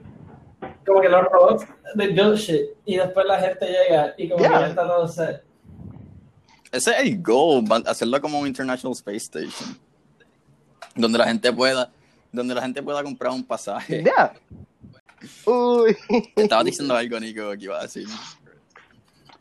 como 0.85 1.01
que 1.01 1.09
los 1.09 1.23
robots 1.31 1.65
they 1.97 2.13
build 2.13 2.35
shit 2.37 2.67
y 2.85 2.97
después 2.97 3.25
la 3.25 3.39
gente 3.39 3.65
llega 3.65 4.13
y 4.17 4.29
como 4.29 4.43
Yeah. 4.43 4.51
que 4.51 4.59
ya 4.59 4.67
está 4.67 4.85
todo 4.87 5.07
set. 5.07 5.41
Ese 6.71 6.91
es 6.91 6.99
el 6.99 7.23
goal, 7.23 7.63
hacerlo 7.87 8.19
como 8.21 8.39
un 8.39 8.47
International 8.47 8.91
Space 8.93 9.17
Station. 9.17 9.77
Donde 10.95 11.17
la 11.17 11.25
gente 11.25 11.51
pueda, 11.53 11.89
donde 12.33 12.55
la 12.55 12.61
gente 12.63 12.83
pueda 12.83 13.01
comprar 13.03 13.31
un 13.31 13.45
pasaje. 13.45 14.03
Yeah. 14.03 14.33
Uy. 15.45 15.95
Estaba 16.35 16.63
diciendo 16.63 16.95
algo, 16.95 17.19
Nico, 17.19 17.51
que 17.51 17.63
iba 17.63 17.79
a 17.79 17.83
decir. 17.83 18.07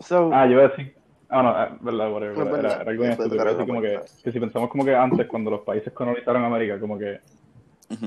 So, 0.00 0.30
Ah, 0.32 0.46
yo 0.46 0.52
iba 0.52 0.64
a 0.64 0.68
decir. 0.68 0.94
Ah, 1.28 1.42
no, 1.42 1.62
eh, 1.62 1.78
verdad, 1.80 2.12
whatever. 2.12 2.37
No, 2.38 2.42
era, 2.44 2.52
verdad. 2.52 2.80
era 2.82 2.90
algo 2.90 3.04
estúpido. 3.04 3.34
Iba 3.34 3.42
a 3.42 3.46
decir 3.46 3.56
tocará 3.56 3.66
como 3.66 3.82
que, 3.82 4.00
que 4.22 4.32
si 4.32 4.38
pensamos 4.38 4.70
como 4.70 4.84
que 4.84 4.94
antes, 4.94 5.26
cuando 5.26 5.50
los 5.50 5.61
países 5.62 5.92
colonizaron 5.92 6.44
América, 6.44 6.78
como 6.78 6.99
que 6.99 7.20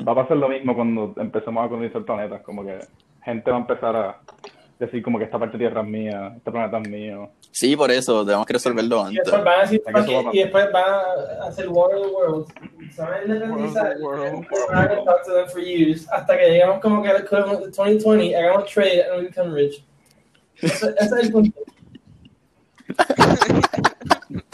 va 0.07 0.11
a 0.11 0.15
pasar 0.15 0.37
lo 0.37 0.47
mismo 0.47 0.75
cuando 0.75 1.13
empecemos 1.17 1.65
a 1.65 1.69
colonizar 1.69 2.05
planetas. 2.05 2.41
Como 2.41 2.63
que 2.63 2.79
gente 3.23 3.51
va 3.51 3.57
a 3.57 3.61
empezar 3.61 3.95
a 3.95 4.19
decir 4.79 5.01
como 5.01 5.17
que 5.17 5.24
esta 5.25 5.39
parte 5.39 5.58
de 5.58 5.65
tierra 5.65 5.82
es 5.82 5.88
mía, 5.88 6.34
este 6.38 6.51
planeta 6.51 6.77
es 6.79 6.89
mío. 6.89 7.29
Sí, 7.51 7.75
por 7.75 7.89
eso, 7.91 8.25
tenemos 8.25 8.46
que 8.46 8.53
resolverlo 8.53 8.98
Y 9.10 9.17
antes. 9.17 9.24
después 9.24 9.44
van 9.44 9.58
a 9.60 9.62
decir 9.62 9.82
que 9.84 10.38
y 10.38 10.44
después 10.44 10.72
van 10.72 10.84
a 11.41 11.46
hacer 11.48 11.70
War 11.70 11.96
of 11.96 12.01
the 12.05 12.12
Worlds. 12.13 12.53
Hasta 16.12 16.38
que 16.38 16.46
lleguemos 16.50 16.79
como 16.82 17.01
que 17.01 17.10
al 17.10 17.22
equivalent 17.22 17.60
de 17.60 17.67
2020, 17.67 18.36
hagamos 18.36 18.65
trade 18.72 19.03
and 19.03 19.17
we 19.22 19.24
become 19.27 19.53
rich. 19.53 19.84
Ese, 20.62 20.88
ese 21.00 21.05
es 21.05 21.12
el 21.12 21.32
punto. 21.32 21.60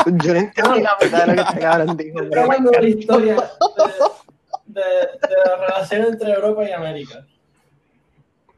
yo 0.06 0.34
no 0.34 0.40
entiendo 0.40 0.76
la 0.76 0.98
mitad 1.02 1.26
de 1.26 1.28
lo 1.28 1.34
que 1.36 1.42
este 1.50 1.60
cabrón 1.60 1.98
dijo. 1.98 2.20
Pero- 2.30 2.42
hablando 2.42 2.72
de 2.72 2.82
la 2.82 2.88
historia 2.90 3.36
de, 4.66 4.82
de, 4.82 4.88
de 5.28 5.36
la 5.46 5.56
relación 5.68 6.06
entre 6.06 6.32
Europa 6.32 6.68
y 6.68 6.72
América. 6.72 7.26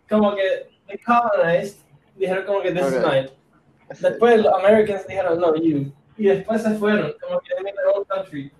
Como 0.09 0.35
que 0.35 0.72
colonized, 0.99 1.77
dijeron 2.15 2.45
como 2.45 2.61
que 2.61 2.71
this 2.71 2.85
is 2.87 2.93
Ok. 2.97 3.05
mine. 3.11 3.29
Después 3.99 4.41
los 4.43 4.53
Americans 4.53 5.05
dijeron 5.07 5.39
no, 5.39 5.55
you. 5.55 5.91
Y 6.17 6.25
después 6.25 6.61
se 6.61 6.71
fueron, 6.75 7.13
como 7.21 7.39
que 7.41 7.53
they 7.55 7.63
made 7.63 7.75
their 7.75 7.87
own 7.95 8.05
country. 8.05 8.51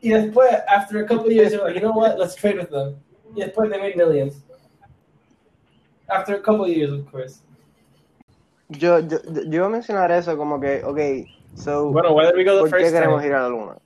Y 0.00 0.10
después, 0.10 0.50
after 0.68 0.98
a 1.02 1.06
couple 1.06 1.26
of 1.26 1.32
years, 1.32 1.50
they 1.50 1.58
were 1.58 1.66
like, 1.70 1.74
you 1.74 1.80
know 1.86 1.96
what, 1.96 2.18
let's 2.18 2.34
trade 2.36 2.56
with 2.58 2.70
them. 2.70 2.96
Y 3.34 3.40
después 3.42 3.70
they 3.70 3.78
made 3.80 3.96
millions. 3.96 4.44
After 6.08 6.34
a 6.36 6.40
couple 6.40 6.64
of 6.64 6.70
years, 6.70 6.92
of 6.92 7.10
course. 7.10 7.42
Yo, 8.70 8.98
yo, 9.00 9.18
yo 9.24 9.42
iba 9.58 9.66
a 9.66 9.68
mencionar 9.70 10.10
eso 10.12 10.36
como 10.36 10.60
que, 10.60 10.82
ok, 10.84 11.26
so, 11.56 11.90
Bueno, 11.90 12.12
why 12.14 12.26
did 12.26 12.36
we 12.36 12.44
go 12.44 12.54
the 12.56 12.60
¿por 12.60 12.70
qué 12.70 12.84
first 12.84 12.94
queremos 12.94 13.20
time? 13.20 13.28
ir 13.28 13.34
a 13.34 13.42
la 13.42 13.48
luna? 13.48 13.78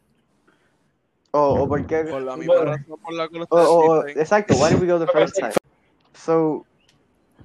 O, 1.32 1.62
o 1.62 1.68
por 1.68 1.86
qué... 1.86 2.04
Por 2.04 2.22
la 2.22 2.36
misma 2.36 2.54
Bueno. 2.56 2.70
razón 2.72 2.98
por 3.00 3.14
la 3.14 3.28
que 3.28 3.38
lo 3.38 3.44
o- 3.48 3.56
o- 3.56 3.94
estás 3.96 4.04
diciendo. 4.06 4.20
exacto, 4.20 4.54
why 4.56 4.70
did 4.70 4.80
we 4.80 4.86
go 4.86 4.98
the 4.98 5.06
first 5.12 5.34
time? 5.40 5.52
So, 6.14 6.66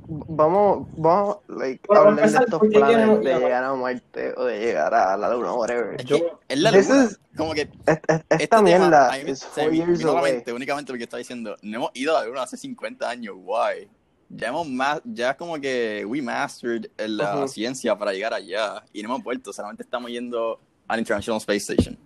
vamos, 0.07 0.87
vamos, 0.97 1.37
like, 1.47 1.81
Bueno, 1.87 2.01
a 2.01 2.05
para 2.05 2.09
hablar 2.09 2.15
de 2.15 2.21
empezar, 2.21 2.43
estos 2.43 2.59
¿por 2.59 2.69
qué 2.69 2.77
planes 2.79 2.95
queremos 2.95 3.19
de 3.23 3.33
llegar 3.39 3.63
a 3.63 3.73
Marte 3.75 4.33
o 4.37 4.43
de 4.45 4.59
llegar 4.59 4.93
a 4.93 5.17
la 5.17 5.29
luna, 5.33 5.53
whatever. 5.53 5.95
Es, 5.99 6.05
que 6.05 6.25
es 6.47 6.59
la 6.59 6.71
This 6.71 6.89
luna. 6.89 7.03
is- 7.05 7.19
Como 7.37 7.53
que 7.53 7.61
Es- 7.61 7.69
es- 7.85 7.99
esta 8.07 8.35
este 8.37 8.61
mierda 8.63 9.11
se 9.13 9.35
four 9.35 9.71
years 9.71 10.03
la 10.03 10.11
away. 10.11 10.33
mente 10.33 10.53
únicamente 10.53 10.91
porque 10.91 11.03
estaba 11.03 11.19
diciendo, 11.19 11.55
no 11.61 11.77
hemos 11.77 11.91
ido 11.93 12.17
a 12.17 12.21
la 12.21 12.27
luna 12.27 12.41
hace 12.43 12.57
50 12.57 13.07
años, 13.09 13.35
why? 13.37 13.87
Ya 14.29 14.47
hemos 14.47 14.67
ma- 14.67 14.99
ya 15.05 15.37
como 15.37 15.59
que 15.59 16.03
we 16.07 16.21
mastered 16.21 16.87
la 16.97 17.37
Ujú. 17.37 17.47
ciencia 17.47 17.95
para 17.97 18.11
llegar 18.11 18.33
allá 18.33 18.83
y 18.91 19.03
no 19.03 19.09
hemos 19.09 19.23
vuelto, 19.23 19.53
solamente 19.53 19.83
estamos 19.83 20.09
yendo 20.09 20.59
al 20.87 20.99
International 20.99 21.37
Space 21.37 21.73
Station. 21.73 21.97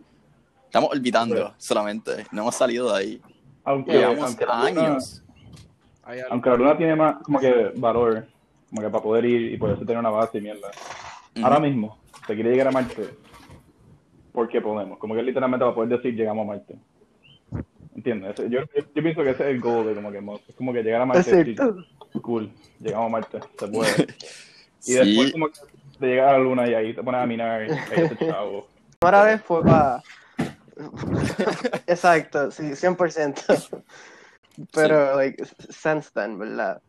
Estamos 0.66 0.90
orbitando 0.92 1.48
Sí. 1.48 1.54
solamente, 1.58 2.26
no 2.32 2.42
hemos 2.42 2.56
salido 2.56 2.92
de 2.94 2.98
ahí. 3.00 3.22
Aunque, 3.64 3.92
Llevamos 3.94 4.24
aunque, 4.26 4.46
la 4.46 4.70
luna, 4.70 4.82
años. 4.88 5.21
Hay 6.04 6.20
algo- 6.20 6.34
aunque 6.34 6.50
la 6.50 6.56
luna 6.56 6.78
tiene 6.78 6.96
más 6.96 7.22
como 7.24 7.40
que 7.40 7.72
valor, 7.76 8.28
como 8.70 8.82
que 8.82 8.90
para 8.90 9.04
poder 9.04 9.26
ir 9.26 9.54
y 9.54 9.58
poder 9.58 9.78
tener 9.80 9.98
una 9.98 10.10
base 10.10 10.38
y 10.38 10.42
mierda. 10.42 10.72
Ahora 11.44 11.60
mismo, 11.60 11.98
se 12.28 12.34
quiere 12.36 12.52
llegar 12.52 12.68
a 12.68 12.72
Marte 12.72 13.10
porque 14.32 14.62
podemos. 14.62 14.98
Como 14.98 15.16
que 15.16 15.24
literalmente 15.24 15.64
para 15.64 15.76
poder 15.76 15.90
decir 15.90 16.16
llegamos 16.16 16.44
a 16.44 16.48
Marte. 16.48 16.76
¿Entiendes? 17.96 18.36
Yo, 18.38 18.46
yo, 18.46 18.60
yo 18.96 19.04
pienso 19.04 19.22
que 19.24 19.32
ese 19.32 19.44
es 19.44 19.50
el 19.56 19.60
goal 19.62 19.88
de 19.88 19.96
como 19.96 20.12
que, 20.12 20.18
es 20.48 20.56
como 20.56 20.74
que 20.74 20.82
llegar 20.84 21.02
a 21.02 21.06
Marte 21.06 21.24
cierto. 21.24 21.86
cool, 22.22 22.50
llegamos 22.80 23.08
a 23.08 23.10
Marte, 23.10 23.40
se 23.60 23.68
puede. 23.68 23.92
Y 24.84 24.94
Sí. 24.94 24.96
después 24.98 25.32
como 25.32 25.46
que 25.48 25.60
de 26.00 26.08
llegar 26.08 26.30
a 26.30 26.32
la 26.34 26.44
luna 26.44 26.68
y 26.68 26.74
ahí 26.74 26.92
te 26.96 27.04
pones 27.04 27.22
a 27.22 27.28
minar 27.28 27.68
y 27.68 27.70
ahí 27.70 28.10
te 28.10 28.18
chavo. 28.26 28.68
Primera 29.00 29.24
vez 29.26 29.42
fue 29.44 29.62
para... 29.64 30.02
Exacto, 31.86 32.50
sí, 32.50 32.64
100%. 32.76 33.84
Pero, 34.74 35.16
like, 35.16 35.44
since 35.70 36.12
then, 36.14 36.38
¿verdad? 36.38 36.82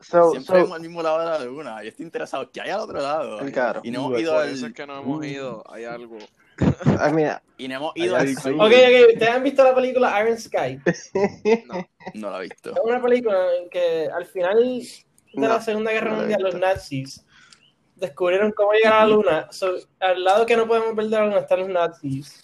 So, 0.00 0.30
Siempre 0.30 0.46
so, 0.46 0.54
vemos 0.54 0.72
al 0.72 0.80
mismo 0.80 1.02
lado 1.02 1.18
de 1.18 1.24
la 1.26 1.44
luna 1.44 1.84
y 1.84 1.88
estoy 1.88 2.06
interesado 2.06 2.50
que 2.50 2.60
hay 2.60 2.70
al 2.70 2.80
otro 2.80 3.00
lado. 3.00 3.38
Claro. 3.52 3.80
Y 3.84 3.90
no 3.90 3.98
hemos 4.00 4.12
Por 4.12 4.20
ido 4.20 4.32
Por 4.32 4.42
al, 4.42 4.48
eso 4.50 4.66
es 4.66 4.72
que 4.72 4.86
no 4.86 4.98
hemos 5.00 5.26
ido. 5.26 5.64
Hay 5.70 5.84
algo. 5.84 6.18
I 6.60 7.12
mean, 7.12 7.38
y 7.58 7.68
no 7.68 7.74
hemos 7.76 7.92
ido 7.96 8.16
al 8.16 8.26
algo- 8.28 8.40
sur. 8.40 8.52
Ok, 8.54 8.60
ok, 8.62 9.12
¿ustedes 9.12 9.28
han 9.30 9.42
visto 9.42 9.64
la 9.64 9.74
película 9.74 10.22
Iron 10.22 10.38
Sky? 10.38 10.80
No 12.14 12.30
la 12.30 12.38
he 12.38 12.42
visto. 12.42 12.70
Es 12.70 12.80
una 12.82 13.02
película 13.02 13.36
en 13.60 13.68
que 13.68 14.08
al 14.08 14.24
final 14.26 14.58
de 14.58 14.86
No, 15.34 15.48
la 15.48 15.60
Segunda 15.60 15.92
Guerra 15.92 16.10
no 16.10 16.16
la 16.16 16.20
Mundial 16.20 16.42
los 16.42 16.54
nazis 16.54 17.24
descubrieron 18.00 18.52
cómo 18.52 18.72
llegar 18.72 18.94
a 18.94 19.00
la 19.00 19.06
luna. 19.14 19.48
So, 19.50 19.74
al 20.00 20.24
lado 20.24 20.46
que 20.46 20.56
no 20.56 20.66
podemos 20.66 20.94
ver 20.96 21.06
de 21.06 21.10
la 21.10 21.24
luna 21.26 21.38
están 21.40 21.60
los 21.60 21.68
nazis. 21.68 22.40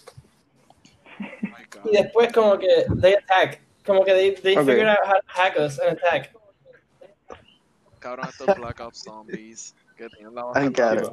Oh 1.19 1.25
my 1.43 1.65
God. 1.71 1.91
Y 1.91 1.97
después 1.97 2.33
como 2.33 2.59
que 2.59 2.85
they 3.01 3.15
attack. 3.15 3.63
Como 3.87 4.05
que 4.05 4.13
they, 4.13 4.35
they 4.35 4.57
Ok. 4.57 4.67
figured 4.67 4.89
out 4.89 4.99
how 5.05 5.15
to 5.15 5.27
hack 5.27 5.57
us 5.57 5.79
and 5.79 5.97
attack. 5.97 6.33
Cabrón, 8.01 8.29
estos 8.29 8.57
Black 8.57 8.81
Ops 8.81 9.03
Zombies 9.05 9.75
que 9.97 10.09
tienen 10.11 10.35
la 10.35 10.45
baja 10.45 10.63
I 10.63 10.69
got 10.69 11.09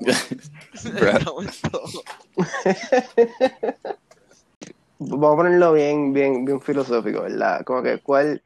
vamos 5.00 5.34
a 5.34 5.36
ponerlo 5.38 5.74
bien, 5.74 6.14
bien, 6.14 6.46
bien 6.46 6.62
filosófico, 6.62 7.22
¿verdad? 7.22 7.64
Como 7.64 7.82
que, 7.82 8.00
¿cuál... 8.00 8.42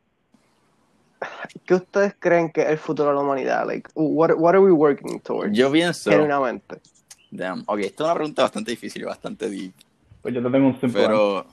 ¿Qué 1.65 1.73
ustedes 1.73 2.13
creen 2.19 2.51
que 2.51 2.61
es 2.61 2.69
el 2.69 2.77
futuro 2.77 3.09
de 3.09 3.15
la 3.15 3.21
humanidad? 3.21 3.65
Like, 3.65 3.89
what, 3.95 4.31
what 4.37 4.53
are 4.53 4.59
we 4.59 4.71
working 4.71 5.19
towards? 5.19 5.57
Yo 5.57 5.71
pienso. 5.71 6.11
Genuinamente. 6.11 6.79
Damn. 7.31 7.63
Ok, 7.65 7.79
esta 7.79 8.03
es 8.03 8.05
una 8.05 8.13
pregunta 8.13 8.43
bastante 8.43 8.71
difícil 8.71 9.01
y 9.01 9.05
bastante 9.05 9.49
deep. 9.49 9.73
Pues 10.21 10.33
yo 10.33 10.43
te 10.43 10.49
tengo 10.49 10.67
un 10.67 10.79
simple. 10.79 11.01
Pero 11.01 11.47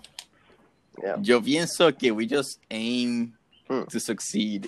Yeah. 1.02 1.16
yo 1.20 1.42
pienso 1.42 1.92
que 1.96 2.12
we 2.12 2.26
just 2.28 2.60
aim 2.70 3.34
Mm. 3.68 3.84
to 3.90 3.98
succeed. 3.98 4.66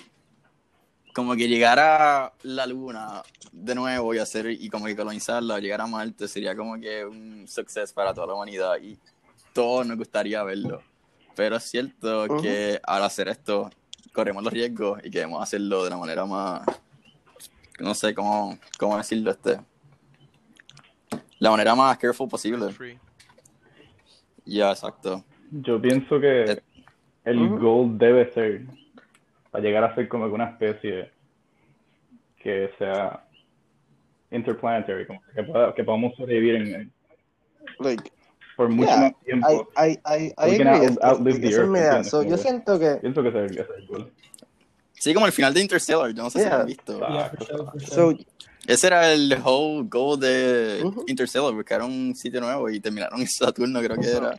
Como 1.13 1.35
que 1.35 1.47
llegar 1.47 1.77
a 1.79 2.33
la 2.43 2.65
luna 2.65 3.21
de 3.51 3.75
nuevo 3.75 4.13
y 4.13 4.17
hacer 4.19 4.49
y 4.51 4.69
como 4.69 4.85
que 4.85 4.95
colonizarla, 4.95 5.59
llegar 5.59 5.81
a 5.81 5.87
Marte 5.87 6.27
sería 6.27 6.55
como 6.55 6.79
que 6.79 7.05
un 7.05 7.47
success 7.47 7.93
para 7.93 8.13
toda 8.13 8.27
la 8.27 8.33
humanidad 8.33 8.75
y 8.81 8.97
todos 9.53 9.85
nos 9.85 9.97
gustaría 9.97 10.43
verlo. 10.43 10.81
Pero 11.35 11.57
es 11.57 11.63
cierto 11.63 12.25
que 12.41 12.79
al 12.83 13.03
hacer 13.03 13.27
esto 13.29 13.69
corremos 14.13 14.43
los 14.43 14.51
riesgos 14.53 14.99
y 15.03 15.11
queremos 15.11 15.41
hacerlo 15.43 15.83
de 15.83 15.89
la 15.91 15.97
manera 15.97 16.25
más 16.25 16.61
no 17.79 17.93
sé 17.93 18.15
cómo, 18.15 18.57
cómo 18.79 18.97
decirlo 18.97 19.29
este 19.29 19.59
la 21.39 21.51
manera 21.51 21.75
más 21.75 21.95
careful 21.99 22.27
posible. 22.27 22.73
Ya, 24.45 24.71
exacto. 24.71 25.23
Yo 25.51 25.81
pienso 25.81 26.19
que 26.19 26.43
Eh, 26.51 26.61
el 27.25 27.49
goal 27.59 27.97
debe 27.97 28.31
ser 28.33 28.61
para 29.51 29.63
llegar 29.63 29.83
a 29.83 29.95
ser 29.95 30.07
como 30.07 30.27
que 30.27 30.33
una 30.33 30.51
especie 30.51 31.11
que 32.41 32.71
sea 32.77 33.25
interplanetary, 34.31 35.05
como 35.07 35.21
que, 35.33 35.43
pueda- 35.43 35.73
que 35.75 35.83
podamos 35.83 36.15
sobrevivir 36.15 36.55
en, 36.55 36.93
Like, 37.79 38.11
por 38.55 38.69
mucho 38.69 38.89
Yeah, 38.89 38.99
más 39.01 39.11
I, 39.11 39.25
tiempo. 39.25 39.67
I, 39.77 39.91
I, 40.05 40.33
I 40.37 40.51
We 40.51 40.57
can 40.57 40.67
agree. 40.67 40.85
out- 40.85 40.91
es- 40.91 40.97
outlive 41.03 41.35
es- 41.35 41.41
the 41.41 41.81
Earth. 41.91 42.05
So, 42.07 42.23
yo 42.23 42.37
siento 42.37 42.79
que... 42.79 42.95
Pienso 43.01 43.21
que 43.21 43.29
ese 43.29 43.45
es 43.45 43.57
el, 43.77 43.87
goal. 43.87 44.11
Sí, 44.93 45.13
como 45.13 45.25
el 45.27 45.31
final 45.31 45.53
de 45.53 45.61
Interstellar, 45.61 46.11
yo 46.13 46.23
no 46.23 46.29
sé 46.29 46.39
si 46.39 46.45
lo 46.45 46.51
Yeah. 46.51 46.61
han 46.61 46.65
visto. 46.67 46.99
Ah, 47.03 47.11
Yeah, 47.13 47.29
for 47.29 47.45
sure, 47.45 47.71
for 47.71 47.81
sure. 47.81 48.15
So, 48.17 48.23
Ese 48.67 48.87
era 48.87 49.13
el 49.13 49.33
whole 49.43 49.87
goal 49.87 50.19
de 50.19 50.81
Ujú. 50.83 51.03
Interstellar, 51.07 51.53
buscar 51.53 51.81
un 51.81 52.13
sitio 52.15 52.41
nuevo 52.41 52.69
y 52.69 52.79
terminaron 52.79 53.19
en 53.21 53.27
Saturno, 53.27 53.81
creo 53.81 53.97
que 53.97 54.07
era. 54.09 54.31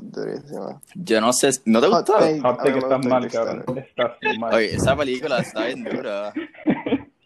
Durísimo. 0.00 0.80
Yo 0.94 1.20
no 1.20 1.32
sé, 1.32 1.50
¿no 1.64 1.80
te 1.80 1.86
Hot 1.88 2.06
gustó? 2.06 2.12
Hot 2.14 2.22
mí 2.24 2.40
take, 2.40 2.72
gusta 2.80 2.98
mal, 2.98 3.28
cabrón. 3.30 3.78
Estás 3.78 4.38
mal. 4.38 4.54
Oye, 4.54 4.74
esa 4.74 4.96
película 4.96 5.38
está 5.38 5.66
bien 5.66 5.84
dura. 5.84 6.32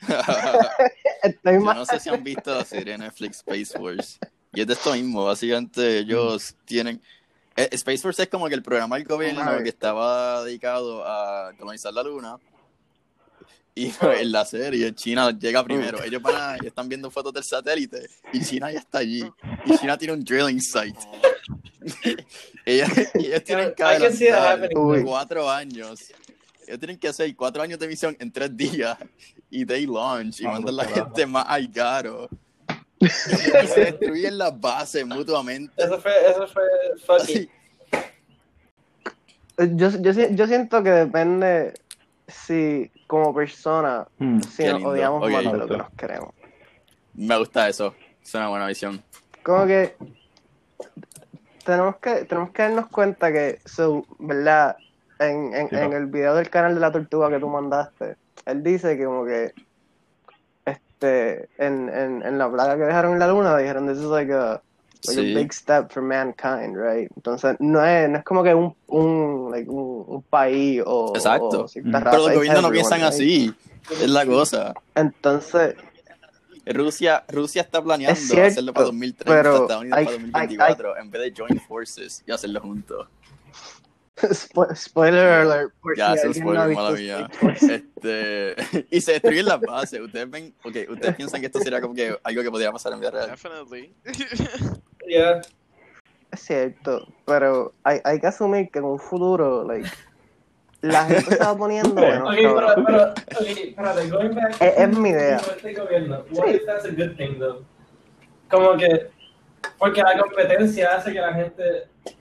Estoy 1.22 1.54
Yo 1.54 1.60
mal. 1.60 1.76
no 1.76 1.84
sé 1.84 2.00
si 2.00 2.08
han 2.08 2.22
visto 2.24 2.54
la 2.54 2.64
serie 2.64 2.92
de 2.92 2.98
Netflix 2.98 3.38
Space 3.38 3.78
Force. 3.78 4.18
Y 4.52 4.60
es 4.62 4.66
de 4.66 4.72
esto 4.72 4.92
mismo, 4.92 5.24
básicamente 5.26 5.98
ellos 5.98 6.54
tienen... 6.64 7.00
eh, 7.56 7.68
Space 7.72 7.98
Force 7.98 8.22
es 8.22 8.28
como 8.28 8.48
que 8.48 8.54
el 8.54 8.62
programa 8.62 8.96
del 8.96 9.04
gobierno 9.06 9.58
que 9.62 9.68
estaba 9.68 10.42
dedicado 10.44 11.04
a 11.06 11.52
colonizar 11.58 11.92
la 11.92 12.02
luna. 12.02 12.36
Y 13.80 13.92
no, 14.02 14.12
en 14.12 14.30
la 14.32 14.44
serie, 14.44 14.94
China 14.94 15.30
llega 15.30 15.64
primero. 15.64 16.02
Ellos 16.04 16.20
van 16.20 16.34
a- 16.36 16.56
están 16.56 16.86
viendo 16.88 17.10
fotos 17.10 17.32
del 17.32 17.44
satélite 17.44 18.08
y 18.32 18.44
China 18.44 18.70
ya 18.70 18.78
está 18.80 18.98
allí. 18.98 19.24
Y 19.64 19.78
China 19.78 19.96
tiene 19.96 20.12
un 20.14 20.22
drilling 20.22 20.60
site. 20.60 20.98
ellos, 22.66 22.88
ellos 23.14 23.44
tienen 23.44 23.74
que 23.74 23.82
adelantar 23.82 24.68
cuatro 25.04 25.50
años. 25.50 26.12
Ellos 26.66 26.78
tienen 26.78 26.98
que 26.98 27.08
hacer 27.08 27.34
cuatro 27.34 27.62
años 27.62 27.78
de 27.78 27.88
misión 27.88 28.14
en 28.20 28.30
tres 28.30 28.54
días. 28.56 28.98
Y 29.50 29.64
they 29.64 29.86
launch 29.86 30.40
y 30.40 30.46
Ah, 30.46 30.50
mandan 30.52 30.76
la 30.76 30.84
carajo. 30.84 31.06
gente 31.06 31.26
más 31.26 31.46
al 31.48 31.70
caro. 31.72 32.28
Y 33.00 33.08
se 33.66 33.80
destruyen 33.80 34.36
las 34.36 34.60
bases 34.60 35.06
mutuamente. 35.06 35.72
Eso 35.82 35.98
fue, 35.98 36.12
eso 36.30 36.46
fue 36.48 36.62
fucking. 37.06 37.48
Así. 39.58 39.74
Yo, 39.76 39.88
yo 40.32 40.46
siento 40.46 40.82
que 40.82 40.90
depende 40.90 41.74
si 42.34 42.90
como 43.06 43.34
persona 43.34 44.06
Hmm. 44.18 44.40
si 44.40 44.64
nos 44.64 44.74
lindo. 44.74 44.88
odiamos 44.90 45.30
más 45.30 45.44
de 45.44 45.58
lo 45.58 45.66
que 45.66 45.76
nos 45.76 45.90
queremos. 45.90 46.30
Me 47.14 47.36
gusta 47.38 47.68
eso. 47.68 47.94
Es 48.22 48.34
una 48.34 48.48
buena 48.48 48.66
visión. 48.66 49.02
Como 49.42 49.66
que 49.66 49.96
tenemos 51.64 51.96
que 51.96 52.24
tenemos 52.24 52.50
que 52.50 52.62
darnos 52.62 52.86
cuenta 52.88 53.32
que 53.32 53.58
so, 53.64 54.04
verdad 54.18 54.76
en, 55.18 55.54
en, 55.54 55.68
Sí, 55.68 55.76
en 55.76 55.90
pa. 55.90 55.96
el 55.96 56.06
video 56.06 56.34
del 56.34 56.48
canal 56.50 56.74
de 56.74 56.80
la 56.80 56.90
tortuga 56.92 57.28
que 57.30 57.38
tú 57.38 57.48
mandaste 57.48 58.16
él 58.46 58.62
dice 58.62 58.96
que 58.96 59.04
como 59.04 59.24
que 59.26 59.52
este 60.64 61.48
en, 61.58 61.88
en, 61.90 62.22
en 62.22 62.38
la 62.38 62.50
plaga 62.50 62.76
que 62.76 62.84
dejaron 62.84 63.12
en 63.14 63.18
la 63.18 63.28
luna 63.28 63.56
dijeron 63.56 63.86
this 63.86 63.98
is 63.98 64.04
like 64.04 64.32
a 64.32 64.60
like 65.06 65.20
Sí. 65.20 65.32
a 65.32 65.38
big 65.38 65.52
step 65.52 65.90
for 65.90 66.02
mankind 66.02 66.76
right 66.76 67.10
entonces 67.16 67.56
no 67.58 67.84
es 67.84 68.08
no 68.10 68.18
es 68.18 68.24
como 68.24 68.42
que 68.42 68.54
un 68.54 68.74
un 68.88 69.50
like 69.50 69.68
un, 69.70 70.04
un 70.06 70.22
país 70.24 70.82
o 70.84 71.12
Exacto. 71.14 71.64
o 71.64 71.68
cierta 71.68 71.88
Mm. 71.88 71.92
raza, 72.04 72.10
Pero 72.10 72.26
los 72.26 72.34
gobiernos 72.36 72.62
no 72.62 72.70
piensan 72.70 72.98
right? 73.00 73.08
así. 73.08 73.54
Es 73.90 74.08
la 74.10 74.26
cosa. 74.26 74.74
entonces 74.94 75.74
Rusia, 76.66 77.24
Rusia 77.28 77.62
está 77.62 77.82
planeando 77.82 78.12
Es 78.20 78.28
cierto, 78.28 78.48
hacerlo 78.48 78.72
para 78.74 78.86
2030, 78.86 79.24
pero 79.42 79.62
Estados 79.62 79.80
Unidos 79.82 79.96
para 79.98 80.10
hay- 80.10 80.18
2024, 80.18 80.96
en 80.98 81.10
vez 81.10 81.22
de 81.22 81.32
join 81.42 81.60
forces 81.66 82.22
y 82.26 82.30
hacerlo 82.32 82.60
juntos. 82.60 83.08
Spo- 84.16 84.76
spoiler 84.76 85.26
alert 85.26 85.72
Ya, 85.96 86.14
si 86.14 86.28
es 86.28 86.36
un 86.36 86.48
alguien 86.48 86.54
no 86.54 86.60
ha 86.60 86.64
spoiler, 86.64 86.76
mala 86.76 86.90
mía. 86.90 87.30
Este, 87.54 88.54
y 88.90 89.00
se 89.00 89.12
destruyen 89.12 89.46
las 89.46 89.60
bases. 89.62 89.98
Ustedes 90.00 90.30
ven, 90.30 90.54
ok, 90.62 90.76
ustedes 90.90 91.16
piensan 91.16 91.40
que 91.40 91.46
esto 91.46 91.58
sería 91.60 91.80
como 91.80 91.94
que 91.94 92.14
algo 92.22 92.42
que 92.42 92.50
podría 92.50 92.70
pasar 92.70 92.92
en 92.92 93.00
vida 93.00 93.10
real. 93.12 93.30
Definitely. 93.30 93.94
Es 96.32 96.40
cierto, 96.40 97.06
pero 97.26 97.72
hay, 97.82 97.98
hay 98.04 98.20
que 98.20 98.26
asumir 98.28 98.70
que 98.70 98.78
en 98.78 98.84
un 98.84 98.98
futuro, 99.00 99.64
like, 99.64 99.88
la 100.82 101.04
gente 101.04 101.34
se 101.36 101.44
va 101.44 101.56
poniendo 101.56 101.94
menos 102.00 102.28
Okay, 102.32 102.46
pero, 102.46 102.66
cabrón. 102.66 102.84
pero, 102.86 103.40
okay, 103.40 103.68
espérate, 103.70 104.08
going 104.10 104.34
back. 104.34 104.56
Es- 104.62 104.78
es 104.78 104.98
mi 104.98 105.08
idea. 105.10 105.36
Este 105.36 105.74
gobierno, 105.74 106.24
what 106.32 106.46
Sí. 106.48 106.54
if 106.56 106.66
that's 106.66 106.84
a 106.84 106.90
good 106.90 107.16
thing, 107.16 107.38
though? 107.38 107.64
Como 108.48 108.76
que, 108.76 109.08
porque 109.78 110.02
la 110.02 110.18
competencia 110.18 110.94
hace 110.96 111.12
que 111.12 111.20
la 111.20 111.34
gente 111.34 111.62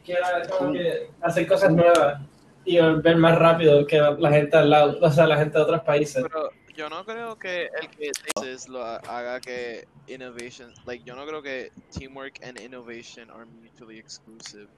quiera 0.04 0.42
como 0.58 0.74
que 0.74 1.10
hacer 1.22 1.48
cosas 1.48 1.72
nuevas 1.72 2.20
y 2.66 2.80
ver 2.80 3.16
más 3.18 3.38
rápido 3.40 3.86
que 3.88 3.98
la 4.00 4.32
gente 4.32 4.58
al 4.58 4.70
lado, 4.72 4.98
o 5.02 5.12
sea, 5.12 5.26
la 5.28 5.38
gente 5.38 5.58
de 5.58 5.64
otros 5.64 5.82
países. 5.82 6.24
Pero 6.24 6.50
yo 6.80 6.90
no 6.90 7.04
creo 7.04 7.38
que 7.38 7.64
el 7.82 7.90
que 7.90 8.10
dices 8.42 8.70
lo 8.70 8.82
ha- 8.82 9.02
haga 9.10 9.42
que 9.42 9.84
innovation, 10.08 10.72
like 10.86 11.04
yo 11.04 11.14
no 11.14 11.26
creo 11.26 11.42
que 11.42 11.72
teamwork 11.92 12.40
and 12.42 12.58
innovation 12.58 13.30
are 13.30 13.46
mutually 13.46 14.00
exclusive. 14.00 14.70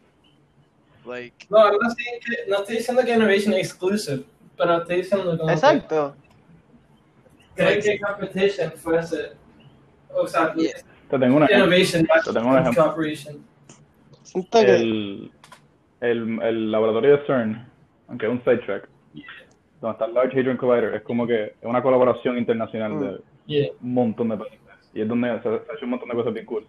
Like 1.05 1.45
No, 1.51 1.69
no 1.71 1.77
estoy, 1.87 2.05
no 2.47 2.57
estoy 2.61 2.77
diciendo 2.77 3.03
que 3.05 3.13
innovation 3.13 3.53
es 3.53 3.67
exclusive, 3.67 4.23
pero 4.57 4.79
estoy 4.81 4.95
diciendo 4.97 5.37
como 5.37 5.45
que 5.47 5.53
Exacto. 5.53 6.15
creo 7.55 7.81
que 7.81 7.99
competition 7.99 8.71
fuese, 8.71 9.33
o 10.09 10.25
sea, 10.27 10.55
Te 10.55 11.19
tengo 11.19 11.37
una 11.37 11.51
innovation 11.51 12.07
Te 12.25 12.33
tengo 12.33 12.49
un 12.49 12.57
ejemplo. 12.57 12.95
que 14.51 14.59
el, 14.75 15.31
el, 15.99 16.41
el 16.41 16.71
laboratorio 16.71 17.17
de 17.17 17.25
CERN, 17.27 17.71
aunque 18.07 18.25
es 18.25 18.31
un 18.31 18.43
sidetrack, 18.43 18.89
donde 19.81 19.93
está 19.93 20.05
el 20.05 20.13
Large 20.13 20.39
Hadron 20.39 20.57
Collider, 20.57 20.93
es 20.95 21.01
como 21.01 21.25
que 21.27 21.43
es 21.45 21.53
una 21.63 21.81
colaboración 21.81 22.37
internacional 22.37 22.99
de 22.99 23.21
Yeah, 23.47 23.71
un 23.81 23.93
montón 23.93 24.29
de 24.29 24.37
países. 24.37 24.59
Y 24.93 25.01
es 25.01 25.07
donde 25.07 25.35
se, 25.37 25.41
se 25.43 25.49
ha 25.49 25.75
hecho 25.75 25.83
un 25.85 25.89
montón 25.89 26.07
de 26.09 26.15
cosas 26.15 26.33
bien 26.33 26.45
cool. 26.45 26.65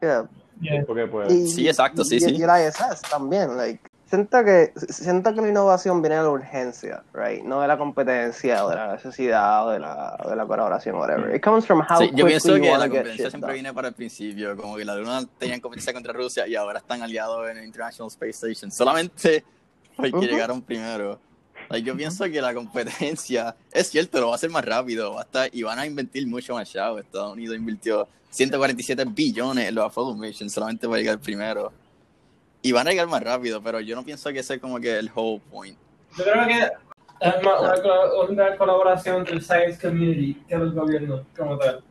yeah. 0.00 0.24
yeah. 0.60 0.84
Porque 0.86 1.06
pues... 1.06 1.32
Y, 1.32 1.48
Sí, 1.48 1.66
exacto, 1.68 2.04
sí, 2.04 2.16
y, 2.16 2.20
sí. 2.20 2.30
y 2.36 2.42
el 2.42 2.48
ISS 2.68 3.02
también, 3.10 3.56
like. 3.56 3.80
Siento 4.06 4.44
que, 4.44 4.72
siento 4.90 5.34
que 5.34 5.40
la 5.40 5.48
innovación 5.48 6.00
viene 6.00 6.16
de 6.16 6.22
la 6.22 6.30
urgencia, 6.30 7.02
right? 7.14 7.42
No 7.42 7.60
de 7.62 7.66
la 7.66 7.76
competencia, 7.76 8.64
o 8.64 8.68
de 8.70 8.76
la 8.76 8.92
necesidad, 8.92 9.66
o 9.66 9.70
de 9.70 9.80
la, 9.80 10.16
de 10.28 10.36
la 10.36 10.46
colaboración, 10.46 10.94
whatever. 10.96 11.34
It 11.34 11.42
comes 11.42 11.66
from 11.66 11.80
how 11.80 11.98
Sí, 11.98 12.04
yo 12.10 12.10
quickly 12.10 12.24
pienso 12.28 12.56
you 12.56 12.62
que 12.62 12.70
la 12.70 12.78
competencia 12.88 13.30
siempre 13.30 13.48
done. 13.48 13.54
viene 13.54 13.74
para 13.74 13.88
el 13.88 13.94
principio, 13.94 14.56
como 14.56 14.76
que 14.76 14.84
la 14.84 14.94
Luna 14.94 15.22
tenían 15.38 15.58
competencia 15.60 15.92
contra 15.92 16.12
Rusia 16.12 16.46
y 16.46 16.54
ahora 16.54 16.78
están 16.78 17.02
aliados 17.02 17.50
en 17.50 17.56
el 17.58 17.64
International 17.64 18.06
Space 18.08 18.46
Station, 18.46 18.70
solamente 18.70 19.42
porque 19.96 20.10
Ujú. 20.14 20.22
llegaron 20.26 20.62
primero. 20.62 21.18
Like, 21.68 21.86
yo 21.86 21.96
pienso 21.96 22.24
que 22.24 22.40
la 22.40 22.54
competencia, 22.54 23.56
es 23.72 23.88
cierto, 23.88 24.20
lo 24.20 24.26
va 24.28 24.32
a 24.32 24.36
hacer 24.36 24.50
más 24.50 24.64
rápido, 24.64 25.14
va 25.14 25.20
a 25.20 25.24
estar, 25.24 25.50
y 25.52 25.62
van 25.62 25.78
a 25.78 25.86
invertir 25.86 26.26
mucho 26.26 26.54
más 26.54 26.70
chavo. 26.70 26.98
Estados 26.98 27.32
Unidos 27.32 27.56
invirtió 27.56 28.08
147 28.30 29.04
billones 29.06 29.68
en 29.68 29.74
los 29.74 29.84
Apollo 29.84 30.14
Missions 30.14 30.52
solamente 30.52 30.86
para 30.86 30.98
llegar 30.98 31.18
primero. 31.18 31.72
Y 32.62 32.72
van 32.72 32.88
a 32.88 32.90
llegar 32.90 33.06
más 33.08 33.22
rápido, 33.22 33.62
pero 33.62 33.80
yo 33.80 33.94
no 33.94 34.04
pienso 34.04 34.32
que 34.32 34.40
ese 34.40 34.54
es 34.54 34.60
como 34.60 34.80
que 34.80 34.98
el 34.98 35.10
whole 35.14 35.40
point. 35.50 35.76
Yo 36.16 36.24
creo 36.24 36.46
que 36.46 36.70
es 37.20 37.42
más 37.42 37.80
una, 37.80 38.24
una 38.28 38.56
colaboración 38.56 39.18
entre 39.18 39.34
el 39.34 39.42
science 39.42 39.78
community 39.80 40.34
que 40.48 40.54
el 40.54 40.72
gobierno 40.72 41.24
como 41.36 41.58
tal. 41.58 41.82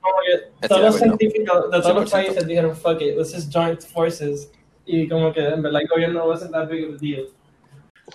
Como 0.00 0.14
que 0.24 0.68
todos 0.68 0.80
los 0.80 0.96
científicos 0.96 1.70
de 1.70 1.80
todos 1.80 1.94
los 1.94 2.10
100%. 2.10 2.10
países 2.10 2.46
dijeron, 2.46 2.74
fuck 2.76 3.00
it, 3.00 3.16
let's 3.16 3.32
just 3.32 3.52
join 3.52 3.76
forces. 3.78 4.50
Y 4.86 5.08
como 5.08 5.32
que 5.32 5.46
en 5.46 5.62
verdad 5.62 5.82
el 5.82 5.88
gobierno 5.88 6.26
wasn't 6.26 6.52
that 6.52 6.68
big 6.68 6.88
of 6.88 6.94
a 6.94 6.98
deal. 6.98 7.26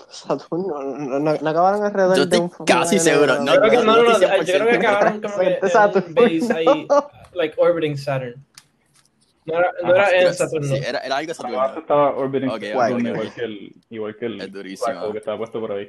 Saturno, 0.10 0.82
no, 0.82 1.19
no, 1.19 1.36
no 1.36 1.49
acabaron 1.49 1.84
alrededor 1.84 2.15
Yo 2.17 2.25
de 2.25 2.36
estoy 2.36 2.39
un 2.39 2.49
fucking 2.51 2.65
casi 2.65 2.99
seguro, 2.99 3.36
Yo 3.36 3.43
no, 3.43 3.51
creo 3.56 3.69
que, 3.71 3.77
no, 3.77 3.84
no, 3.84 4.03
no, 4.03 4.12
estoy 4.12 4.21
yo 4.45 4.53
creo 4.56 4.67
que 4.67 4.73
100% 4.73 4.77
acabaron 4.79 5.21
como 5.21 5.38
que 5.39 5.60
en 5.62 5.69
Saturno. 5.69 6.15
base 6.15 6.53
ahí, 6.53 6.88
like 7.34 7.56
orbiting 7.58 7.97
Saturn. 7.97 8.45
No 9.45 9.60
era, 9.60 9.71
no 9.84 9.89
era 9.93 10.03
Ajá, 10.03 10.15
en 10.15 10.27
Sí, 10.32 10.38
Saturno. 10.38 10.75
era, 10.75 10.99
era 10.99 11.17
algo 11.17 11.27
base 11.29 11.34
Saturno. 11.34 11.79
estaba 11.79 12.15
orbiting 12.15 12.49
Ok, 12.49 12.62
Saturn, 12.63 12.77
ok, 12.77 12.93
ok. 12.93 13.06
igual 13.08 13.34
que 13.34 13.41
el, 13.43 13.75
igual 13.89 14.15
que 14.17 14.25
el 14.25 14.41
Es 14.41 14.51
durísimo. 14.53 15.12
que 15.12 15.17
estaba 15.17 15.38
puesto 15.38 15.60
por 15.60 15.71
ahí. 15.73 15.88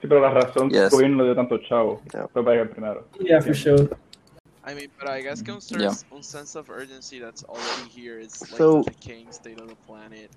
Sí, 0.00 0.06
pero 0.08 0.20
la 0.20 0.30
razón 0.30 0.70
que 0.70 0.76
el 0.78 0.84
Yes. 0.84 0.92
gobierno 0.92 1.18
le 1.18 1.24
dio 1.24 1.34
tanto 1.36 1.58
chavo 1.68 2.00
Yeah. 2.12 2.28
fue 2.28 2.42
para 2.44 2.56
llegar 2.56 2.70
primero. 2.70 3.08
Yeah, 3.20 3.40
for 3.42 3.54
sure. 3.54 3.88
I 4.66 4.74
mean, 4.74 4.90
but 4.98 5.08
I 5.08 5.22
guess 5.22 5.42
que 5.42 5.52
un, 5.52 5.60
Yeah. 5.60 5.90
sense, 5.90 6.06
un 6.10 6.22
sense 6.22 6.58
of 6.58 6.68
urgency 6.70 7.18
that's 7.18 7.44
already 7.44 7.88
here 7.94 8.20
is 8.20 8.40
like 8.42 8.56
So- 8.56 8.82
the 8.84 8.90
decaying 8.92 9.32
state 9.32 9.60
of 9.60 9.68
the 9.68 9.76
planet. 9.86 10.30